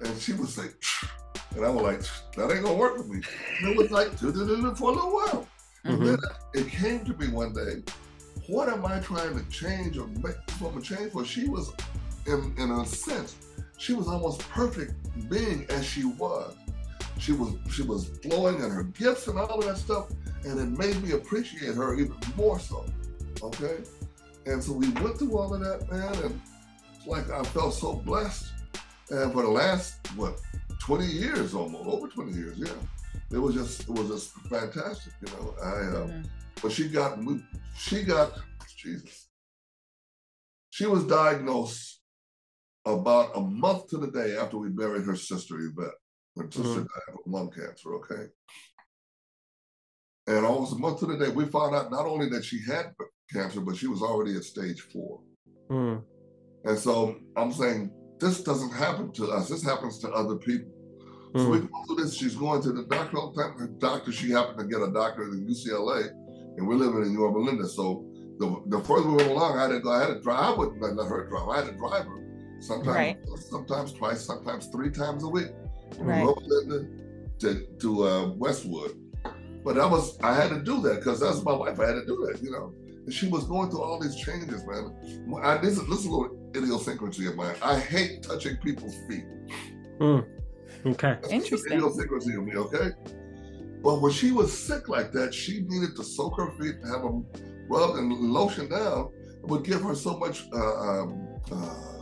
[0.00, 0.68] And she would say,
[1.56, 2.00] and I was like,
[2.36, 3.20] that ain't gonna work with me.
[3.60, 5.48] And it was like for a little while.
[5.84, 6.04] And Mhm.
[6.06, 6.18] then
[6.54, 7.82] it came to me one day,
[8.46, 11.24] what am I trying to change or make this woman change for?
[11.24, 11.72] She was,
[12.26, 13.34] in, in a sense,
[13.76, 14.92] she was almost perfect
[15.28, 16.54] being as she was.
[17.18, 20.08] She was she was flowing in her gifts and all of that stuff,
[20.44, 22.84] and it made me appreciate her even more so.
[23.42, 23.78] Okay?
[24.46, 26.40] And so we went through all of that, man, and
[26.94, 28.46] it's like I felt so blessed.
[29.10, 30.40] And for the last what
[30.80, 32.72] 20 years almost, over 20 years, yeah.
[33.30, 35.54] It was just it was just fantastic, you know.
[35.62, 36.26] I uh, Mhm.
[36.62, 37.18] but she got
[37.76, 38.32] she got
[38.76, 39.28] Jesus.
[40.70, 42.00] She was diagnosed
[42.86, 45.92] about a month to the day after we buried her sister Yvette.
[46.38, 47.94] Her sister died of lung cancer.
[47.96, 48.26] Okay,
[50.26, 52.94] and almost a month to the day, we found out not only that she had
[53.32, 55.20] cancer, but she was already at stage four.
[55.70, 56.02] Mm.
[56.64, 59.48] And so I'm saying this doesn't happen to us.
[59.48, 60.70] This happens to other people.
[61.36, 61.70] So we Mm.
[61.70, 62.14] go through this.
[62.14, 63.58] She's going to the doctor all the time.
[63.58, 66.08] Her doctor, she happened to get a doctor in UCLA,
[66.56, 67.68] and we're living in New Linda.
[67.68, 68.04] So
[68.38, 69.90] the, the further we went along, I had to go.
[69.90, 70.40] I had to drive.
[70.40, 71.48] I wouldn't let her drive.
[71.48, 72.24] I had to drive her.
[72.60, 73.18] Sometimes, Right.
[73.50, 75.48] sometimes twice, sometimes three times a week.
[75.96, 76.22] From Right.
[76.22, 76.88] Yorba Linda
[77.40, 78.96] to to uh, Westwood.
[79.64, 81.78] But that was I had to do that because that's my wife.
[81.80, 82.72] I had to do that, you know.
[83.04, 84.94] And she was going through all these changes, man.
[85.42, 87.56] I, this, is, this is a little idiosyncrasy of mine.
[87.62, 89.24] I hate touching people's feet.
[89.98, 90.26] Mm.
[90.86, 91.16] Okay.
[91.20, 91.72] That's Interesting.
[91.72, 92.90] An idiosyncrasy of me, okay?
[93.82, 97.02] But when she was sick like that, she needed to soak her feet, and have
[97.02, 97.26] them
[97.68, 99.10] rubbed and lotion down.
[99.42, 100.44] It would give her so much.
[100.52, 101.97] Uh, um, uh,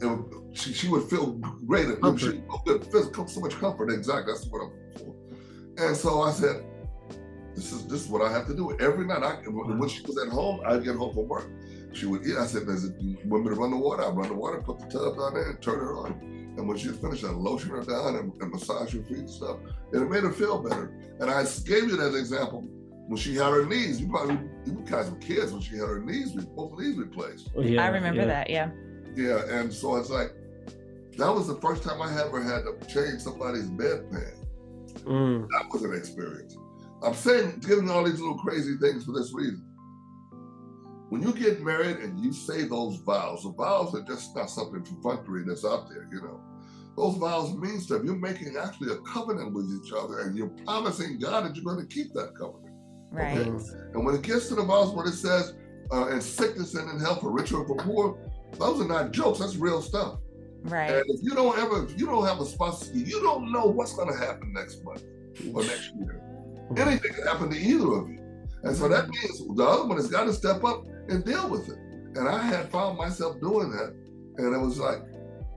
[0.00, 1.32] it would, she, she would feel
[1.66, 1.86] great.
[1.86, 3.90] She would feel good, physical, so much comfort.
[3.90, 5.14] Exactly, that's what I'm for.
[5.84, 6.64] And so I said,
[7.54, 10.02] "This is this is what I have to do every night." I, when when she
[10.02, 11.50] was at home, I'd get home from work.
[11.92, 12.36] She would eat.
[12.36, 12.92] I said, "There's a
[13.24, 14.04] woman to run the water.
[14.04, 16.76] I run the water, put the tub down there, and turn her on." And when
[16.76, 19.58] she finished, I lotion her down and, and massage her feet and stuff.
[19.92, 20.92] And it made her feel better.
[21.20, 22.62] And I gave you that example
[23.06, 24.00] when she had her knees.
[24.00, 27.50] You probably, you guys were kids when she had her knees, re- both knees replaced.
[27.56, 28.26] Yeah, I remember yeah.
[28.26, 28.50] that.
[28.50, 28.70] Yeah.
[29.18, 29.42] Yeah.
[29.50, 30.32] And so it's like,
[31.16, 34.36] that was the first time I ever had to change somebody's bedpan.
[35.02, 35.48] Mm.
[35.50, 36.56] That was an experience.
[37.02, 39.64] I'm saying, giving all these little crazy things for this reason.
[41.08, 44.82] When you get married and you say those vows, the vows are just not something
[44.82, 46.40] perfunctory that's out there, you know.
[46.96, 48.02] Those vows mean stuff.
[48.04, 51.84] You're making actually a covenant with each other and you're promising God that you're going
[51.84, 52.74] to keep that covenant.
[53.10, 53.38] Right.
[53.38, 53.64] Okay.
[53.94, 55.54] And when it gets to the vows where it says,
[55.90, 58.18] uh, in sickness and in health, for rich or for poor,
[58.52, 59.38] those are not jokes.
[59.38, 60.18] That's real stuff.
[60.62, 60.90] Right.
[60.90, 63.94] And if you don't ever, if you don't have a spouse, you don't know what's
[63.94, 65.04] going to happen next month
[65.54, 66.22] or next year.
[66.76, 68.18] Anything can happen to either of you.
[68.64, 71.68] And so that means the other one has got to step up and deal with
[71.68, 71.78] it.
[72.16, 73.94] And I had found myself doing that.
[74.38, 74.98] And it was like,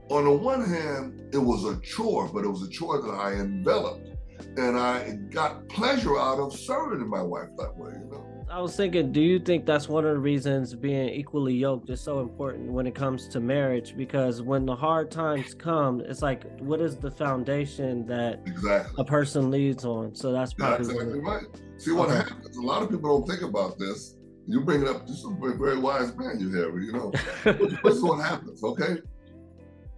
[0.08, 3.32] on the one hand, it was a chore, but it was a chore that I
[3.32, 4.08] enveloped.
[4.56, 8.26] And I got pleasure out of serving my wife that way, you know?
[8.52, 12.02] I was thinking, do you think that's one of the reasons being equally yoked is
[12.02, 13.96] so important when it comes to marriage?
[13.96, 18.94] Because when the hard times come, it's like, what is the foundation that Exactly.
[18.98, 20.14] a person leads on?
[20.14, 21.46] So that's That's exactly right.
[21.78, 22.18] See what Okay.
[22.28, 22.54] happens.
[22.58, 24.16] A lot of people don't think about this.
[24.46, 25.06] You bring it up.
[25.06, 26.74] This is a very wise man you have.
[26.74, 27.10] You know,
[27.82, 28.62] this is what happens.
[28.62, 28.98] Okay,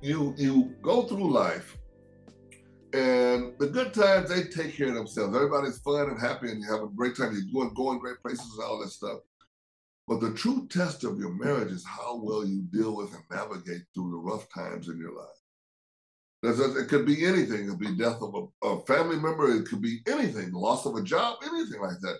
[0.00, 1.76] you you go through life,
[2.94, 5.34] and the good times they take care of themselves.
[5.34, 7.34] Everybody's fun and happy, and you have a great time.
[7.34, 9.18] You're going going great places and all that stuff.
[10.06, 13.82] But the true test of your marriage is how well you deal with and navigate
[13.94, 15.26] through the rough times in your life.
[16.44, 17.64] It could be anything.
[17.64, 19.50] It could be death of a, a family member.
[19.50, 22.18] It could be anything, loss of a job, anything like that.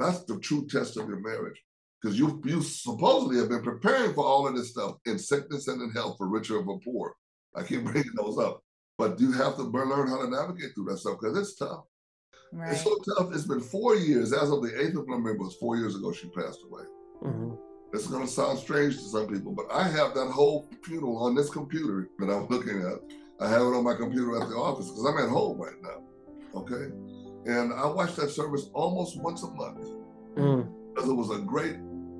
[0.00, 1.62] That's the true test of your marriage.
[2.02, 5.80] Because you you supposedly have been preparing for all of this stuff in sickness and
[5.82, 7.14] in health, for richer or for poor.
[7.54, 8.62] I keep bringing those up.
[8.98, 11.84] But you have to learn how to navigate through that stuff because it's tough.
[12.52, 12.72] Right.
[12.72, 13.34] It's so tough.
[13.34, 14.32] It's been four years.
[14.32, 16.84] As of the 8th of November, it was four years ago she passed away.
[17.24, 17.54] Mm-hmm.
[17.92, 21.18] This is going to sound strange to some people, but I have that whole funeral
[21.18, 22.98] on this computer that I'm looking at.
[23.40, 26.02] I have it on my computer at the office because I'm at home right now.
[26.54, 26.90] Okay.
[27.46, 29.86] And I watch that service almost once a month
[30.36, 30.68] Mm.
[30.94, 31.76] because it was a great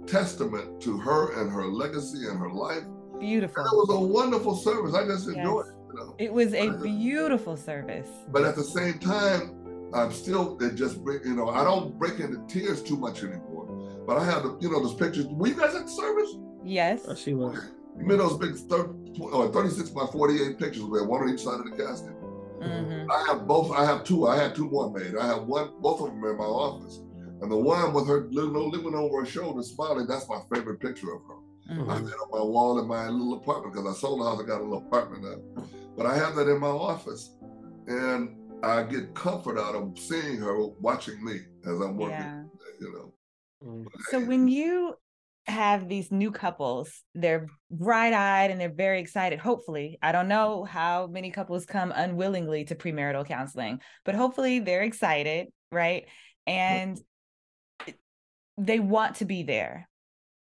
[0.06, 2.82] testament to her and her legacy and her life.
[2.84, 3.62] And Beautiful.
[3.64, 4.94] it was a wonderful service.
[4.94, 5.74] I just enjoyed Yes.
[5.74, 5.75] it.
[5.88, 6.14] You know?
[6.18, 8.08] It was a beautiful service.
[8.28, 12.18] But at the same time, I'm still it just bring you know I don't break
[12.20, 13.66] into tears too much anymore.
[14.06, 15.26] But I have the you know those pictures.
[15.26, 16.30] Were you guys at the service?
[16.64, 17.02] Yes.
[17.08, 17.56] Oh, she was.
[17.98, 21.60] You made those big 30, or 36 by 48 pictures with one on each side
[21.60, 22.12] of the casket.
[22.60, 23.70] hmm I have both.
[23.72, 24.26] I have two.
[24.26, 25.16] I had two more made.
[25.16, 25.70] I have one.
[25.80, 27.00] Both of them in my office.
[27.40, 30.06] And the one with her little living over her shoulder, smiling.
[30.06, 31.35] That's my favorite picture of her.
[31.68, 34.24] I hmm have it on my wall in my little apartment because I sold the
[34.24, 34.40] house.
[34.40, 35.64] I got a little apartment now.
[35.96, 37.30] But I have that in my office,
[37.86, 42.18] and I get comfort out of seeing her watching me as I'm working.
[42.18, 42.42] Yeah.
[42.80, 43.14] You know.
[43.62, 43.86] Mm.
[44.10, 44.94] So when you
[45.46, 49.38] have these new couples, they're bright-eyed and they're very excited.
[49.38, 54.82] Hopefully, I don't know how many couples come unwillingly to premarital counseling, but hopefully they're
[54.82, 56.06] excited, right?
[56.46, 57.00] And
[58.58, 59.88] they want to be there.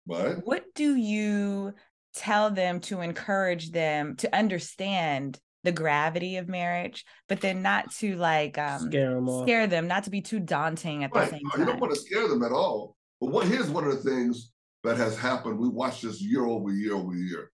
[0.07, 0.37] Right.
[0.43, 1.73] What do you
[2.13, 8.15] tell them to encourage them to understand the gravity of marriage, but then not to
[8.15, 11.59] like um Scare them scare them, not to be too daunting at the same time.
[11.59, 12.95] You don't want to scare them at all.
[13.19, 14.51] But what here's one of the things
[14.85, 15.57] that has happened.
[15.59, 17.51] We watch this year over year over year.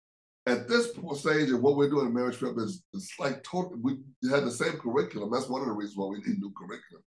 [0.47, 3.77] At this stage of what we're doing in marriage prep is it's like total.
[3.83, 3.99] We
[4.31, 5.31] had the same curriculum.
[5.33, 7.03] That's one of the reasons why we need new curriculum.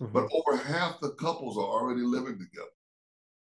[0.00, 0.12] Mhm.
[0.12, 2.68] But over half the couples are already living together.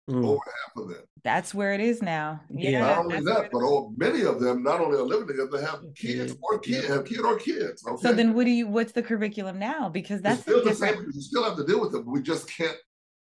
[0.09, 0.25] Mm.
[0.25, 1.03] Over half of them.
[1.23, 2.41] That's where it is now.
[2.51, 2.71] Yeah.
[2.71, 2.81] Yeah.
[2.81, 5.65] not only that's that, but all, many of them not only are living together, they
[5.65, 6.37] have kids Kids.
[6.43, 7.85] or kid, have kid or kids.
[7.87, 8.03] Okay?
[8.03, 9.89] So then what do you what's the curriculum now?
[9.89, 10.95] Because that's still the same.
[11.13, 12.07] You still have to deal with them.
[12.07, 12.77] we just can't.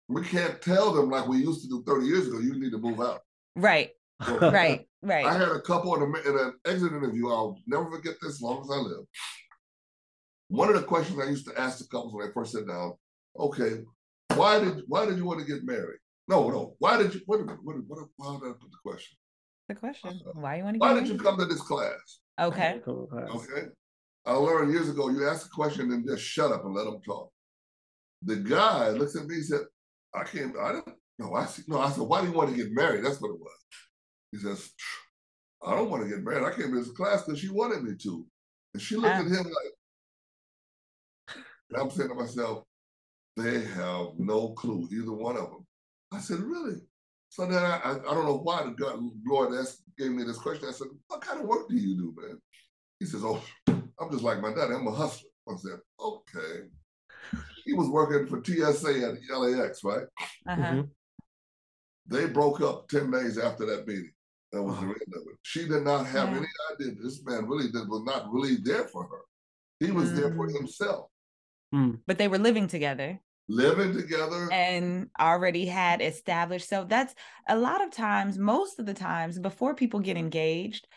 [0.08, 2.40] We can't tell them like we used to do 30 years ago.
[2.40, 3.22] You need to move out.
[3.56, 3.92] right,
[4.26, 7.30] So right, I had a couple in, a, in an exit interview.
[7.30, 9.06] I'll never forget this as long as I live.
[10.50, 12.94] One of the questions I used to ask the couples when I first sit down,
[13.40, 13.84] okay,
[14.36, 16.00] why did why did you want to get married?
[16.28, 16.76] No, no.
[16.80, 17.22] Why did you?
[17.28, 17.60] Wait a minute.
[17.64, 19.18] What, what, how did I put the question?
[19.68, 20.20] The question.
[20.34, 22.20] Why you want to get Why get did you come to this class?
[22.40, 22.80] Okay.
[22.86, 23.10] Cool.
[23.14, 23.68] Okay.
[24.26, 25.10] I learned years ago.
[25.10, 27.32] You ask a question and just shut up and let them talk.
[28.24, 29.36] The guy looks at me.
[29.36, 29.62] He said,
[30.14, 30.56] "I can't.
[30.58, 30.88] I don't
[31.20, 31.34] know.
[31.34, 31.64] I see.
[31.68, 31.80] No.
[31.80, 33.04] I said, why do you want to get married?
[33.04, 33.58] That's what it was.
[34.32, 34.72] He says,
[35.66, 36.44] I don't want to get married.
[36.44, 38.26] I came to this class because she wanted me to.
[38.74, 39.20] And she looked Ah.
[39.20, 39.74] at him like,
[41.72, 42.64] and I'm saying to myself,
[43.38, 45.61] they have no clue, either one of them.
[46.12, 46.76] I said, really?
[47.30, 50.38] So then I, I, I don't know why the God, Lord asked, gave me this
[50.38, 50.68] question.
[50.68, 52.38] I said, what kind of work do you do, man?
[53.00, 54.74] He says, oh, I'm just like my daddy.
[54.74, 55.30] I'm a hustler.
[55.50, 56.68] I said, okay.
[57.66, 60.04] He was working for TSA at LAX, right?
[60.48, 60.62] Uh-huh.
[60.62, 60.90] Mhm.
[62.08, 64.12] They broke up 10 days after that meeting.
[64.52, 65.38] That was the end of it.
[65.44, 66.38] She did not have Yeah.
[66.38, 67.02] any idea.
[67.02, 69.22] This man really did, was not really there for her.
[69.80, 70.58] He was there for Mm.
[70.58, 71.10] himself,
[72.06, 73.22] But they were living together
[73.52, 74.50] living together.
[74.52, 76.68] and already had established.
[76.70, 77.14] So that's
[77.48, 80.88] a lot of times, most of the times, before people get engaged,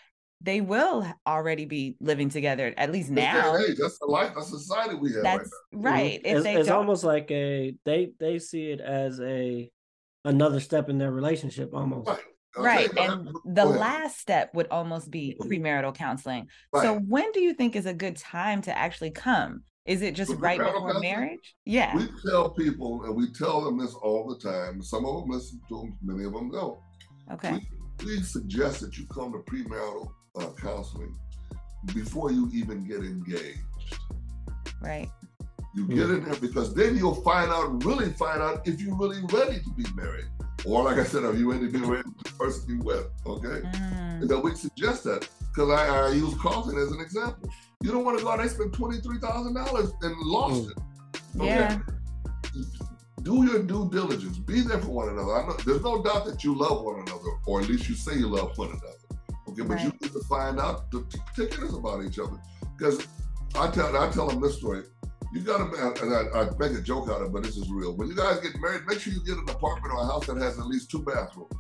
[0.40, 3.57] they will already be living together, at least This day and now.
[3.57, 5.81] age, that's the life, that's the society we have right That's now.
[5.90, 6.23] right.
[6.23, 6.27] Mm-hmm.
[6.27, 9.71] If it's, they it's almost like a they they see it as a
[10.25, 12.09] another step in their relationship almost.
[12.09, 12.19] Right.
[12.57, 12.99] Okay, right.
[12.99, 16.49] And the last step would almost be premarital counseling.
[16.75, 19.64] So when do you think is a good time to actually come?
[19.87, 21.55] Is it just For right before marriage?
[21.66, 21.94] Yeah.
[21.97, 24.83] We tell people, and we tell them this all the time.
[24.83, 26.79] Some of them listen to them, many of them don't.
[27.33, 27.61] Okay.
[28.01, 30.09] We, we suggest that you come to premarital
[30.40, 31.14] uh, counseling
[31.94, 33.59] before you even get engaged.
[34.81, 35.11] Right.
[35.75, 39.20] You get in there because then you'll find out, really find out if you're really
[39.33, 40.25] ready to be married.
[40.64, 43.07] Or like I said, are you ready to be married with the person you with?
[43.27, 43.61] Okay.
[43.66, 47.51] Mm, And then we suggest that because I, I use Carlton as an example.
[47.85, 50.70] You don't want to go out and spend twenty three thousand dollars and lost mm.
[50.70, 50.79] it.
[51.37, 51.47] Okay?
[51.49, 51.79] Yeah.
[53.20, 54.38] Do your due diligence.
[54.38, 55.35] Be there for one another.
[55.35, 58.16] I know there's no doubt that you love one another, or at least you say
[58.16, 58.97] you love one another.
[59.51, 62.40] Okay, but you need to find out the particulars about each other.
[62.75, 63.07] Because
[63.55, 64.85] I tell I tell them this story.
[65.35, 67.94] You gotta and I, I make a joke out of it, but this is real.
[67.94, 70.38] When you guys get married, make sure you get an apartment or a house that
[70.38, 71.53] has at least two bathrooms.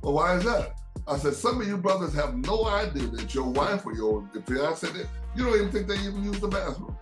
[0.00, 0.76] Well, why is that?
[1.08, 4.86] I said, some of you brothers have no idea that your wife or your fiance,
[5.34, 6.96] you don't even think they even use the bathroom.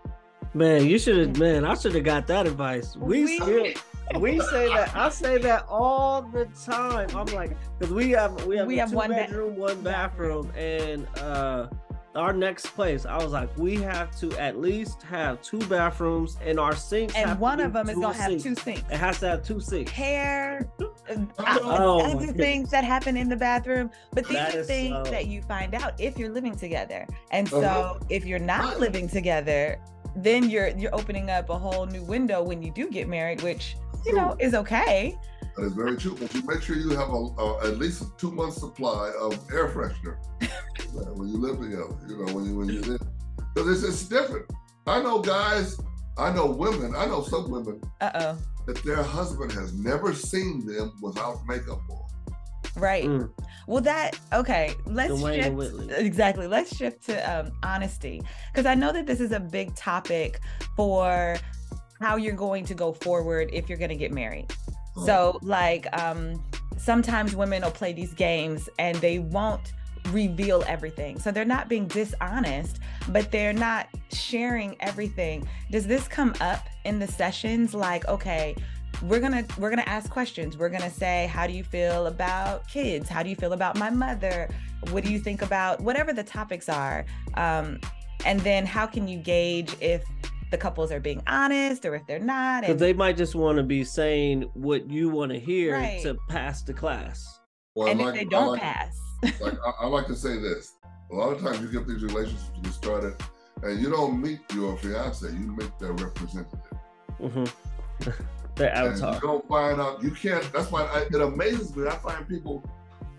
[0.55, 1.39] Man, you should have.
[1.39, 2.97] Man, I should have got that advice.
[2.97, 3.67] We, We- still,
[4.21, 4.95] we say that.
[4.97, 7.09] I say that all the time.
[7.15, 10.51] I'm like, because we have we have We have two one ba- bedroom, one bathroom,
[10.57, 11.67] and uh,
[12.17, 13.07] our next place.
[13.07, 17.15] I was like, we have to at least have two bathrooms, and our sinks.
[17.15, 18.43] And one of them is gonna have sinks.
[18.43, 18.83] two sinks.
[18.91, 19.93] It has to have two sinks.
[19.93, 20.69] Hair,
[21.39, 23.91] Oh, other things that happen in the bathroom.
[24.13, 27.07] But these That are is things so- that you find out if you're living together.
[27.31, 27.99] And so Uh-huh.
[28.09, 29.79] if you're not living together,
[30.17, 33.77] then you're you're opening up a whole new window when you do get married, which
[34.05, 35.17] you know is okay.
[35.57, 36.17] That is very true.
[36.19, 39.33] But you make sure you have a, a at least a two month supply of
[39.51, 40.19] air freshener
[41.17, 41.97] when you live together.
[42.09, 43.01] You know, when you when you live,
[43.55, 44.51] because it's, it's different.
[44.87, 45.79] I know guys.
[46.19, 46.95] I know women.
[46.97, 48.39] I know some women Uh oh.
[48.67, 52.07] that their husband has never seen them without makeup on.
[52.77, 53.05] Right.
[53.05, 53.31] Mm.
[53.67, 54.75] Well, that okay.
[54.85, 56.47] Let's Dwayne shift exactly.
[56.47, 60.41] Let's shift to um, honesty because I know that this is a big topic
[60.77, 61.37] for
[62.01, 64.47] how you're going to go forward if you're going to get married.
[65.05, 66.43] So, like, um,
[66.79, 69.73] sometimes women will play these games and they won't
[70.11, 71.19] reveal everything.
[71.19, 72.79] So they're not being dishonest,
[73.09, 75.49] but they're not sharing everything.
[75.71, 77.75] Does this come up in the sessions?
[77.75, 78.57] Like, okay,
[79.03, 80.57] we're gonna we're gonna ask questions.
[80.57, 83.09] We're gonna say, how do you feel about kids?
[83.09, 84.49] How do you feel about my mother?
[84.91, 87.05] What do you think about whatever the topics are?
[87.35, 87.81] Um,
[88.25, 90.05] and then how can you gauge if
[90.51, 92.63] the couples are being honest or if they're not?
[92.63, 96.03] Because they might just want to be saying what you want to hear Right.
[96.03, 97.27] to pass the class.
[97.75, 98.97] Well, and like- if they don't like- pass,
[99.41, 100.73] like I, I like to say this.
[101.11, 103.15] A lot of times you get these relationships get started,
[103.63, 106.59] and you don't meet your fiance, you meet their representative.
[107.19, 107.45] hmm
[108.57, 109.15] Their And avatar.
[109.15, 110.03] you don't find out.
[110.03, 110.51] You can't.
[110.53, 111.87] That's why I, it amazes me.
[111.87, 112.65] I find people.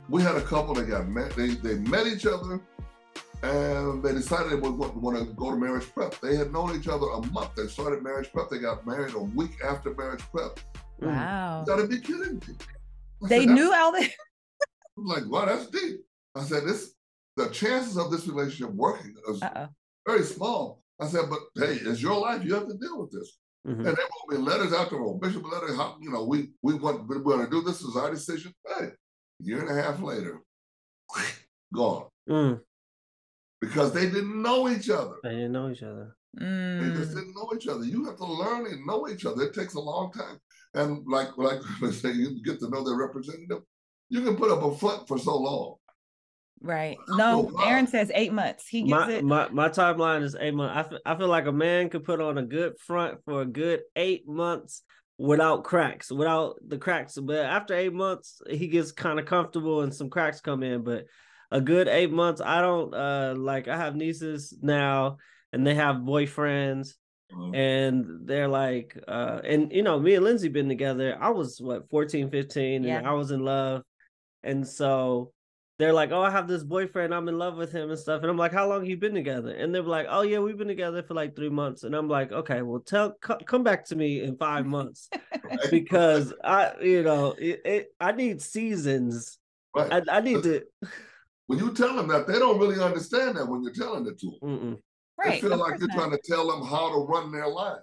[0.10, 1.32] We had a couple that got met.
[1.36, 2.60] They they met each other,
[3.44, 6.20] and they decided they would want, want to go to marriage prep.
[6.22, 7.56] They had known each other a month.
[7.56, 8.50] They started marriage prep.
[8.50, 10.60] They got married a week after marriage prep.
[11.02, 11.08] Mm.
[11.08, 11.60] wow.
[11.62, 12.56] You gotta be kidding me.
[13.24, 14.10] I They said, knew that's- all this.
[14.98, 16.00] I'm like, wow, that's deep.
[16.36, 16.94] I said, this
[17.36, 19.68] the chances of this relationship working is Uh oh.
[20.08, 20.82] very small.
[21.00, 22.44] I said, but hey, it's your life.
[22.44, 23.38] You have to deal with this.
[23.68, 23.74] Mhm.
[23.78, 25.22] And they wrote me letters out the road.
[25.22, 27.82] Bishop letter, how, you know, we we want we're going to do this.
[27.82, 28.54] Is our decision.
[28.68, 28.90] Hey,
[29.40, 30.42] year and a half later,
[31.76, 32.60] gone Mm.
[33.62, 35.16] Because they didn't know each other.
[35.24, 36.16] They didn't know each other.
[36.34, 36.46] They
[36.96, 37.16] just Mm.
[37.16, 37.84] didn't know each other.
[37.84, 39.44] You have to learn and know each other.
[39.44, 40.38] It takes a long time.
[40.74, 43.64] And like like I say, you get to know their representative.
[44.10, 45.76] You can put up a front for so long.
[46.62, 46.98] Right.
[47.12, 47.64] Oh, No, wow.
[47.66, 48.68] Aaron says eight months.
[48.68, 49.24] He gives My, it.
[49.24, 50.96] my my timeline is eight months.
[51.06, 53.82] I I feel like a man could put on a good front for a good
[53.96, 54.84] eight months
[55.20, 57.18] without cracks, without the cracks.
[57.18, 60.84] But after eight months, he gets kind of comfortable and some cracks come in.
[60.84, 61.06] But
[61.52, 63.68] a good eight months, I don't uh like.
[63.68, 65.18] I have nieces now,
[65.54, 66.96] and they have boyfriends,
[67.32, 71.18] Uh, and they're like, uh, and you know, me and Lindsay been together.
[71.20, 72.98] I was what 14, 15, Yeah.
[73.00, 73.84] and I was in love,
[74.44, 75.34] and so
[75.80, 77.14] they're like, "Oh, I have this boyfriend.
[77.14, 79.52] I'm in love with him and stuff." And I'm like, "How long you been together?"
[79.52, 82.32] And they're like, "Oh yeah, we've been together for like three months." And I'm like,
[82.32, 85.10] "Okay, well, tell co- come back to me in five months
[85.70, 89.38] because I, you know, it, it I need seasons.
[89.76, 89.94] right.
[90.10, 90.64] I, I need to."
[91.48, 94.38] When you tell them that, they don't really understand that when you're telling it to
[94.42, 94.50] them.
[94.50, 94.78] Mm-mm.
[95.24, 95.42] They right.
[95.42, 95.98] feel like you're not.
[95.98, 97.80] trying to tell them how to run their life.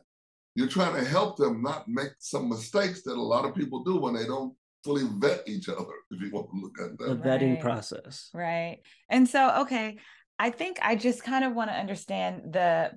[0.55, 3.97] You're trying to help them not make some mistakes that a lot of people do
[3.97, 7.23] when they don't fully vet each other, if you want to look at that.
[7.23, 7.61] The vetting Right.
[7.61, 8.31] process.
[8.35, 8.81] Right.
[9.09, 9.99] And so, okay,
[10.39, 12.93] I think I just kind of want to understand the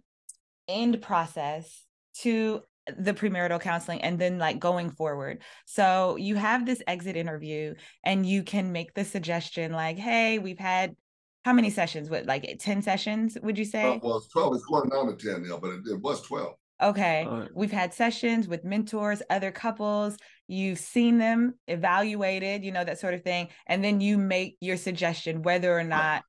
[0.68, 1.84] end process
[2.22, 2.62] to
[2.98, 5.42] the premarital counseling and then like going forward.
[5.66, 10.60] So you have this exit interview and you can make the suggestion like, hey, we've
[10.60, 10.96] had
[11.46, 12.10] how many sessions?
[12.10, 13.96] What, like 10 sessions, would you say?
[13.96, 14.56] Uh, well, it's 12.
[14.56, 16.54] It's going down to 10 now, but it, it was 12.
[16.82, 17.26] Okay.
[17.28, 17.50] All right.
[17.56, 20.18] We've had sessions with mentors, other couples.
[20.48, 23.48] You've seen them evaluated, you know, that sort of thing.
[23.66, 26.24] And then you make your suggestion whether or not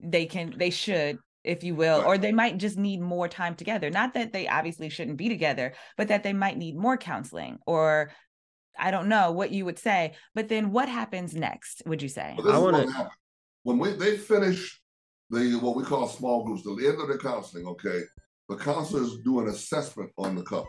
[0.00, 2.06] they can, they should, if you will, Right.
[2.06, 3.88] or they might just need more time together.
[3.90, 8.10] Not that they obviously shouldn't be together, but that they might need more counseling or
[8.78, 10.14] I don't know what you would say.
[10.34, 12.34] But then what happens next, would you say?
[12.36, 13.10] But this I wanna-
[13.62, 14.80] When we they finish
[15.30, 18.02] the what we call small groups, the end of the counseling, okay,
[18.48, 20.68] the counselors do an assessment on the couple.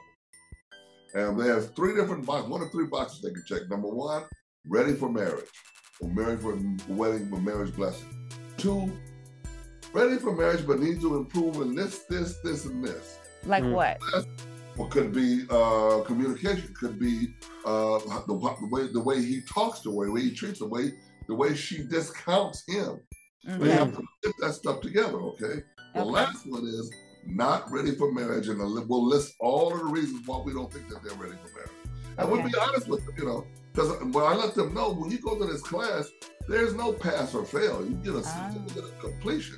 [1.13, 3.69] And they have three different boxes, one of three boxes they can check.
[3.69, 4.23] Number one,
[4.67, 5.49] ready for marriage,
[5.99, 6.57] or married for
[6.87, 8.09] wedding or marriage blessing.
[8.57, 8.91] Two,
[9.97, 13.17] ready for marriage but need to improve in this, this, this, and this.
[13.45, 13.73] Like Mm.
[13.73, 13.97] what?
[14.77, 17.33] Or could be uh, communication, could be
[17.65, 20.65] uh, the, the way the way he talks to her, the way he treats her,
[20.65, 20.91] the way
[21.27, 22.99] the way she discounts him.
[23.47, 23.59] Mhm.
[23.59, 25.63] We have to get that stuff together, okay?
[25.95, 26.11] The Okay.
[26.11, 26.91] last one is
[27.25, 30.87] not ready for marriage, and we'll list all of the reasons why we don't think
[30.89, 31.77] that they're ready for marriage.
[32.17, 35.09] And we'll be honest with them, you know, because when I let them know when
[35.11, 36.07] you go to this class,
[36.47, 37.83] there's no pass or fail.
[37.87, 38.49] You get a Ah.
[38.51, 39.57] certificate of completion.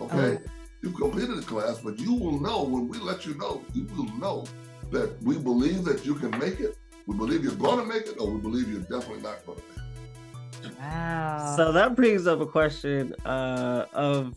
[0.00, 0.38] Okay,
[0.82, 3.64] you completed the class, but you will know when we let you know.
[3.74, 4.44] You will know
[4.90, 6.76] that we believe that you can make it.
[7.06, 9.64] We believe you're going to make it, or we believe you're definitely not going to
[9.64, 10.78] make it.
[10.78, 11.54] Wow.
[11.56, 14.34] So that brings up a question uh, of,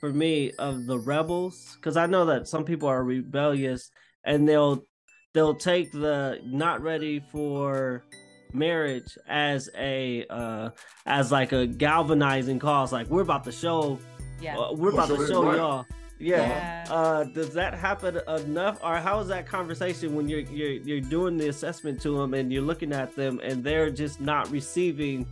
[0.00, 3.90] for me, of the rebels, because I know that some people are rebellious
[4.24, 4.84] and they'll
[5.32, 8.04] they'll take the not ready for
[8.52, 10.70] marriage as a uh,
[11.06, 12.92] as like a galvanizing cause.
[12.92, 13.98] Like we're about to show,
[14.42, 14.58] yeah.
[14.58, 15.86] uh, we're about to show y'all.
[16.18, 16.84] Yeah.
[16.86, 16.92] Yeah.
[16.92, 21.36] Uh, does that happen enough, or how is that conversation when you're you're you're doing
[21.36, 25.26] the assessment to them and you're looking at them and they're just not receiving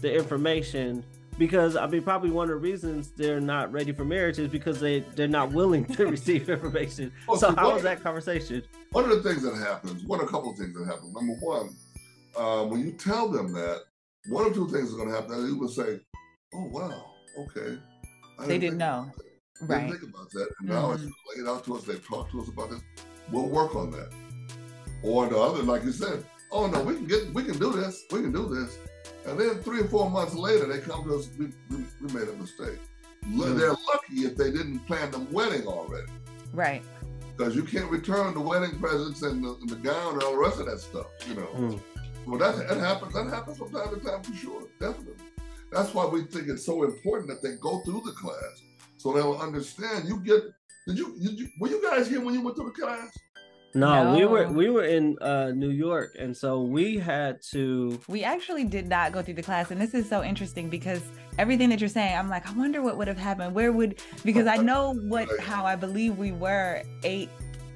[0.00, 1.02] the information?
[1.38, 4.80] Because I mean, probably one of the reasons they're not ready for marriage is because
[4.80, 7.10] they they're not willing to receive information.
[7.26, 8.62] Well, So see, how one- is that conversation?
[8.92, 11.12] One of the things that happens, one a couple of things that happen.
[11.12, 11.70] Number one,
[12.36, 13.80] uh, when you tell them that,
[14.28, 15.44] one or two things are going to happen.
[15.46, 16.00] They will say,
[16.54, 17.78] "Oh wow, okay."
[18.38, 19.00] I They didn't think know.
[19.04, 19.24] about that.
[19.66, 19.86] Right.
[19.86, 20.48] Didn't think about that.
[20.60, 21.84] And now it's laid out to us.
[21.84, 22.80] They've talked to us about this.
[23.30, 24.10] We'll work on that.
[25.02, 28.04] Or the other, like you said, oh no, we can get, we can do this,
[28.10, 28.78] we can do this.
[29.26, 31.28] And then three or four months later, they come to us.
[31.38, 32.78] We, we, we made a mistake.
[32.78, 33.58] L- Mm.
[33.58, 36.12] They're lucky if they didn't plan the wedding already,
[36.52, 36.82] Right.
[37.34, 40.38] because you can't return the wedding presents and the, and the gown and all the
[40.38, 41.06] rest of that stuff.
[41.26, 41.46] You know.
[41.56, 41.80] Mm.
[42.26, 43.14] Well, that, that happens.
[43.14, 45.14] That happens from time to time for sure, definitely.
[45.74, 48.62] That's why we think it's so important that they go through the class
[49.04, 50.08] so they'll understand.
[50.08, 50.42] You get.
[50.86, 51.48] Did you, did you?
[51.60, 53.14] Were you guys here when you went through the class?
[53.74, 58.00] No, we were we were in uh, New York, and so we had to.
[58.08, 61.02] We actually did not go through the class, and this is so interesting because
[61.36, 63.54] everything that you're saying, I'm like, I wonder what would have happened.
[63.54, 67.28] Where would because I know what how I believe we were eight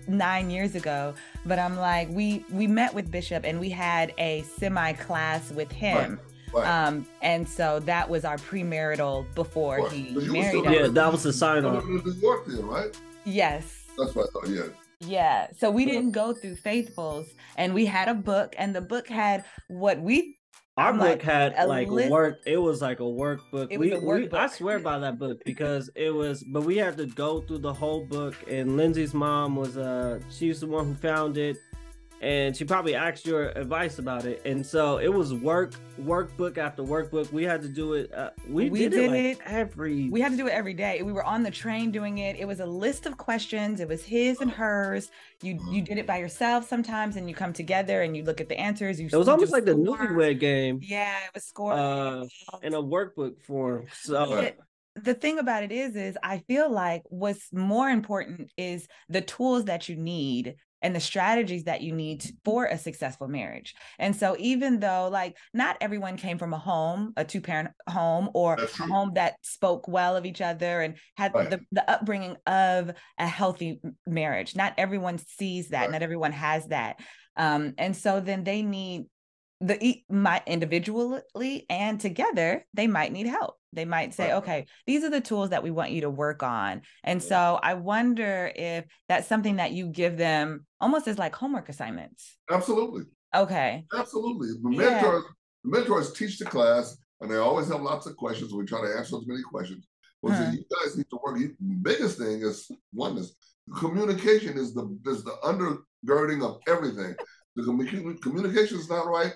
[0.07, 1.13] nine years ago
[1.45, 5.71] but i'm like we we met with bishop and we had a semi class with
[5.71, 6.28] him Right.
[6.55, 9.93] Um and so that was our premarital before Right.
[9.93, 11.85] he But you were married us Yeah, that was the sign off.
[11.85, 12.99] New York then, right?
[13.25, 14.49] yes That's what I thought.
[14.49, 14.63] Yeah.
[15.01, 15.47] Yeah.
[15.57, 15.93] So we Yeah.
[15.93, 17.27] didn't go through Faithfuls
[17.57, 20.37] and we had a book and the book had what we
[20.77, 22.39] Our I'm book like, had like list- work.
[22.47, 23.69] It was like a workbook.
[23.71, 26.45] It was we, a we- I swear by that book because it was.
[26.45, 28.35] But we had to go through the whole book.
[28.49, 31.57] And Lindsay's mom was uh she's the one who found it,
[32.21, 34.43] and she probably asked your advice about it.
[34.45, 37.33] And so it was work workbook after workbook.
[37.33, 38.13] We had to do it.
[38.13, 39.39] Uh, we, We did, did it, like, it.
[39.47, 40.09] every.
[40.11, 41.03] we had to do it every day.
[41.03, 42.37] We were on the train doing it.
[42.37, 43.81] It was a list of questions.
[43.81, 45.11] It was his and hers.
[45.43, 48.49] You you did it by yourself sometimes and you come together and you look at
[48.49, 49.01] the answers.
[49.01, 51.73] You it was almost like the newlywed game Yeah, it was score.
[51.75, 52.25] uh,
[52.63, 53.87] in a workbook form.
[54.03, 54.57] So Right.
[54.97, 59.67] the thing about it is is i feel like what's more important is the tools
[59.67, 63.75] that you need and the strategies that you need for a successful marriage.
[63.99, 68.31] And so even though like not everyone came from a home a two parent home
[68.35, 71.51] or a home that spoke well of each other and had Right.
[71.51, 74.57] the, the upbringing of a healthy marriage.
[74.57, 75.91] Not everyone sees that Right.
[75.93, 77.01] not everyone has that.
[77.37, 79.07] Um and so then they need
[79.61, 84.39] the might individually and together they might need help they might say Right.
[84.39, 87.75] okay these are the tools that we want you to work on and so i
[87.75, 93.05] wonder if that's something that you give them almost as like homework assignments Absolutely.
[93.35, 94.49] okay Absolutely.
[94.63, 94.91] The Yeah.
[94.91, 95.25] mentors,
[95.65, 98.53] the mentors teach the class, and they always have lots of questions.
[98.55, 99.87] We try to answer as many questions.
[100.23, 100.45] But Huh.
[100.47, 100.53] Hmm.
[100.55, 101.39] you guys need to work.
[101.39, 103.35] The biggest thing is oneness.
[103.77, 107.15] communication is the is the undergirding of everything.
[107.57, 109.35] The commu- communication is not right.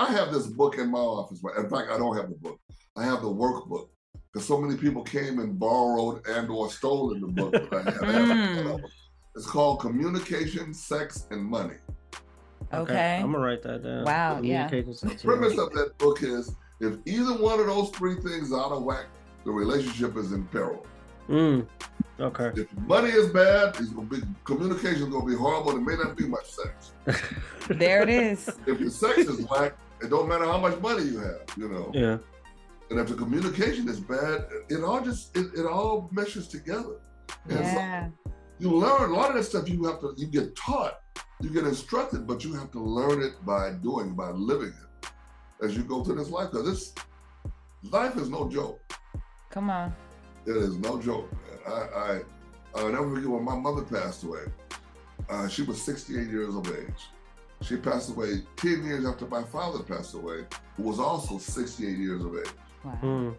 [0.00, 1.40] I have this book in my office.
[1.42, 1.56] right?
[1.62, 2.58] In fact, I don't have the book.
[2.96, 3.88] I have the workbook
[4.32, 7.52] because so many people came and borrowed and or stolen the book.
[7.52, 8.02] that I have.
[8.02, 8.24] I Mm.
[8.24, 8.90] a ton of them.
[9.36, 11.76] It's called Communication, Sex, and Money.
[12.72, 14.04] okay I'm gonna write that down.
[14.04, 14.66] Wow, yeah.
[14.68, 15.22] Communication The skills.
[15.22, 18.82] premise of that book is if either one of those three things is out of
[18.84, 19.06] whack,
[19.44, 20.86] the relationship is in peril.
[21.28, 21.66] Mm,
[22.18, 22.50] okay.
[22.60, 25.72] If money is bad, it's gonna be communication is gonna be horrible.
[25.72, 26.92] There may not be much sex.
[27.68, 31.18] there it is If your sex is whack, it don't matter how much money you
[31.18, 31.90] have, you know.
[31.94, 32.18] Yeah.
[32.90, 36.96] And if the communication is bad, it all just it, it all meshes together.
[37.48, 38.08] And so yeah
[38.60, 41.00] you learn a lot of that stuff you have to you get taught,
[41.40, 45.10] you get instructed, but you have to learn it by doing, by living it
[45.64, 46.50] as you go through this life.
[46.50, 46.94] Because this
[47.90, 48.80] life is no joke.
[49.50, 49.94] come on
[50.46, 51.58] It is no joke, man.
[51.66, 52.20] I, I
[52.74, 54.44] I'll never forget when my mother passed away.
[55.28, 57.08] Uh, she was 68 years of age.
[57.62, 60.44] She passed away 10 years after my father passed away,
[60.76, 62.52] who was also 68 years of age.
[62.84, 62.90] Wow.
[62.92, 63.30] Hmm.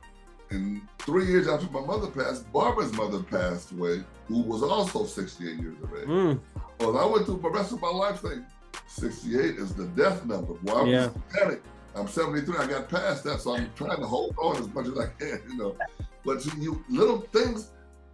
[0.51, 5.59] And three years after my mother passed, Barbara's mother passed away, who was also 68
[5.59, 6.05] years of age.
[6.05, 6.33] Hmm.
[6.79, 8.45] Well, I went through the rest of my life thinking
[8.87, 10.53] 68 is the death number.
[10.63, 11.09] Well, I was Yeah.
[11.29, 11.63] panic.
[11.95, 12.57] I'm 73.
[12.57, 15.41] I got past that, so I'm trying to hold on as much as I can,
[15.49, 15.75] you know.
[16.23, 17.71] But you, you little things.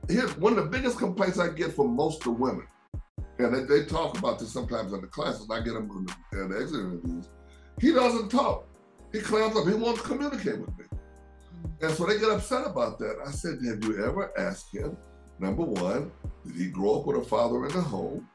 [0.07, 2.65] Here's one of the biggest complaints I get from most of the women,
[3.39, 5.47] and they, they talk about this sometimes in the classes.
[5.49, 7.29] I get them in the, in the exit interviews.
[7.79, 8.67] He doesn't talk.
[9.11, 9.67] He clams up.
[9.67, 10.85] He won't communicate with me.
[11.81, 13.17] And so they get upset about that.
[13.25, 14.97] I said, Have you ever asked him,
[15.39, 16.11] number one,
[16.45, 18.27] did he grow up with a father in the home?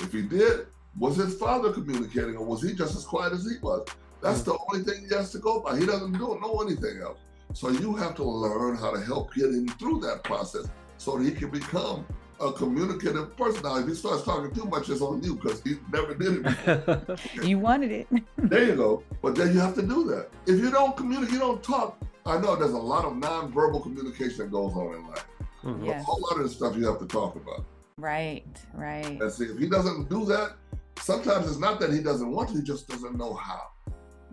[0.00, 0.66] If he did,
[0.98, 3.86] was his father communicating or was he just as quiet as he was?
[4.22, 5.78] That's the only thing he has to go by.
[5.78, 7.18] He doesn't do, know anything else.
[7.52, 11.24] So you have to learn how to help get him through that process so that
[11.24, 12.06] he can become
[12.40, 13.62] a communicative person.
[13.62, 16.42] Now, if he starts talking too much, it's on you because he never did it
[16.42, 17.16] before.
[17.42, 18.08] You wanted it.
[18.36, 19.02] There you go.
[19.22, 20.28] But then you have to do that.
[20.46, 21.98] If you don't communicate, you don't talk.
[22.26, 25.26] I know there's a lot of nonverbal communication that goes on in life.
[25.62, 25.88] Mhm.
[25.88, 27.64] A whole lot of the stuff you have to talk about.
[27.96, 29.20] Right, right.
[29.20, 30.56] And see, if he doesn't do that,
[30.98, 33.68] sometimes it's not that he doesn't want to, he just doesn't know how.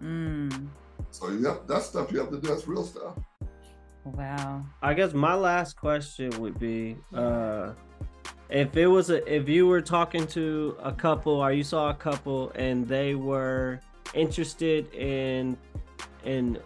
[0.02, 0.68] Mm.
[1.12, 2.48] So you have that stuff you have to do.
[2.48, 3.16] That's real stuff.
[4.04, 4.66] Wow.
[4.82, 7.74] I guess my last question would be uh
[8.50, 11.94] if it was a if you were talking to a couple or you saw a
[11.94, 13.80] couple and they were
[14.14, 15.58] interested in
[16.26, 16.58] in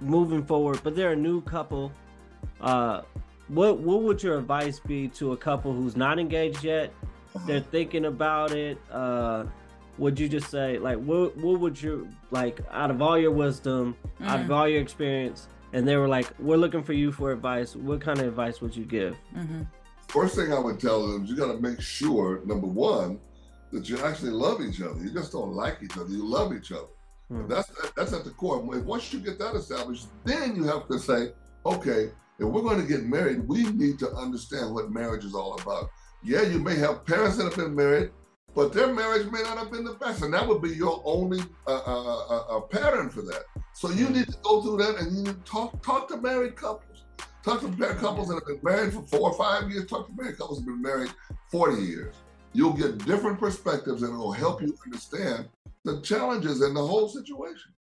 [0.00, 1.90] moving forward but they're a new couple
[2.60, 3.00] uh
[3.48, 6.92] what what would your advice be to a couple who's not engaged yet
[7.46, 9.44] they're thinking about it uh
[9.98, 13.96] would you just say like what what would you like out of all your wisdom
[14.22, 14.54] out of Mhm.
[14.54, 18.18] all your experience and they were like we're looking for you for advice what kind
[18.20, 19.66] of advice would you give Mhm.
[20.12, 23.18] First thing I would tell them is you got to make sure, number one,
[23.72, 25.02] that you actually love each other.
[25.02, 26.10] You just don't like each other.
[26.10, 26.92] You love each other.
[27.28, 27.48] Hmm.
[27.48, 28.58] That's that's at the core.
[28.60, 31.32] Once you get that established, then you have to say,
[31.64, 35.58] okay, if we're going to get married, we need to understand what marriage is all
[35.58, 35.88] about.
[36.22, 38.10] Yeah, you may have parents that have been married,
[38.54, 41.40] but their marriage may not have been the best, and that would be your only
[41.66, 43.44] uh, uh, uh, uh, pattern for that.
[43.72, 46.54] So you need to go through that, and you need to talk talk to married
[46.54, 46.91] couples.
[47.42, 49.86] Talk to married couples that have been married for four or five years.
[49.86, 51.10] Talk to married couples that have been married
[51.50, 52.14] 40 years.
[52.52, 55.48] You'll get different perspectives, and it will help you understand
[55.84, 57.72] the challenges in the whole situation.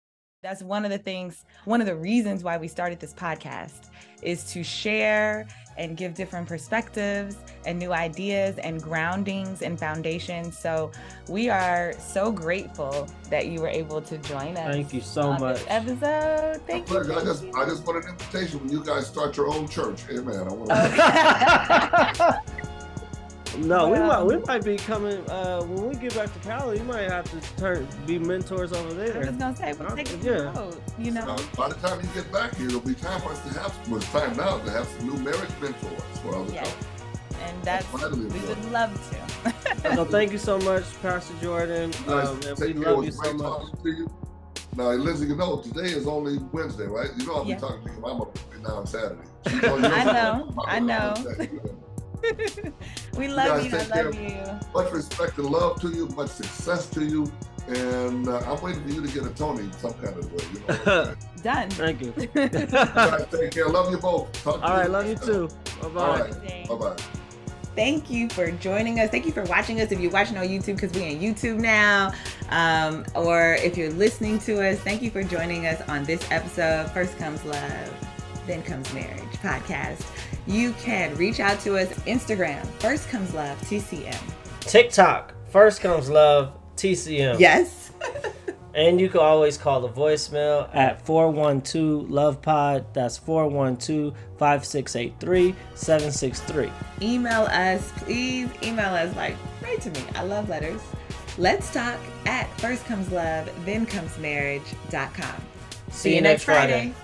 [0.42, 3.90] That's one of the things, one of the reasons why we started this podcast
[4.22, 5.46] is to share
[5.78, 10.58] and give different perspectives and new ideas and groundings and foundations.
[10.58, 10.90] So
[11.28, 14.74] we are so grateful that you were able to join us.
[14.74, 16.62] thank you so on much this episode.
[16.66, 17.00] Thank you.
[17.00, 17.18] Pleasure.
[17.18, 20.02] I just I just want an invitation when you guys start your own church.
[20.10, 20.48] Amen.
[20.48, 22.42] I want to.
[23.58, 26.84] no we might we might be coming uh when we get back to cali you
[26.84, 29.14] might have to turn be mentors over there.
[29.14, 30.32] I was there gonna say we'll take it Yeah.
[30.36, 31.22] to the road, you know.
[31.22, 33.74] Uh, by the time you get back here, it'll be time for us to have
[33.84, 33.96] some.
[33.96, 36.68] It's time now to have some new marriage mentors for other Yes.
[36.68, 36.86] couples.
[37.42, 38.48] And that's Finally, we Lord.
[38.48, 39.94] would love to.
[39.94, 43.42] so thank you so much pastor jordan Guys, um, we take love you so much
[43.42, 44.10] talking to you.
[44.76, 47.08] Now, Lindsay, you know today is only Wednesday, right?
[47.16, 47.58] You know I'll Yeah.
[47.58, 48.26] talking to your mama
[48.62, 49.22] now on Saturday.
[49.48, 50.66] She told you I on know, Saturday.
[50.66, 51.76] I know.
[53.16, 53.70] we love guys you.
[53.70, 54.60] take I love care.
[54.62, 54.68] you.
[54.74, 56.06] Much respect and love to you.
[56.08, 57.32] Much success to you.
[57.68, 60.44] And uh, I'm waiting for you to get a Tony some kind of way.
[60.54, 61.14] You know?
[61.42, 61.70] Done.
[61.70, 63.68] thank you All right, take care.
[63.68, 64.30] Love you both.
[64.44, 65.48] Talk to all right love you too
[65.80, 66.68] bye-bye All right.
[66.68, 66.96] Bye bye.
[67.76, 69.10] Thank you for joining us.
[69.10, 69.92] Thank you for watching us.
[69.92, 72.12] If you're watching on YouTube, because we're on YouTube now,
[72.50, 76.90] um, or if you're listening to us, thank you for joining us on this episode.
[76.90, 78.06] First comes love,
[78.46, 80.04] then comes marriage podcast.
[80.50, 82.66] You can reach out to us Instagram.
[82.80, 84.20] First comes love TCM.
[84.60, 87.92] tiktok first comes love tcm Yes.
[88.72, 92.86] And you can always call the voicemail at 412 Love Pod.
[92.94, 96.70] That's 412 5683 763.
[97.02, 99.14] email us, please email us.
[99.16, 100.04] Like, write to me.
[100.14, 100.80] I love letters.
[101.36, 105.42] Let's talk at first comes love, then comes marriage.com.
[105.90, 106.94] See you next Friday.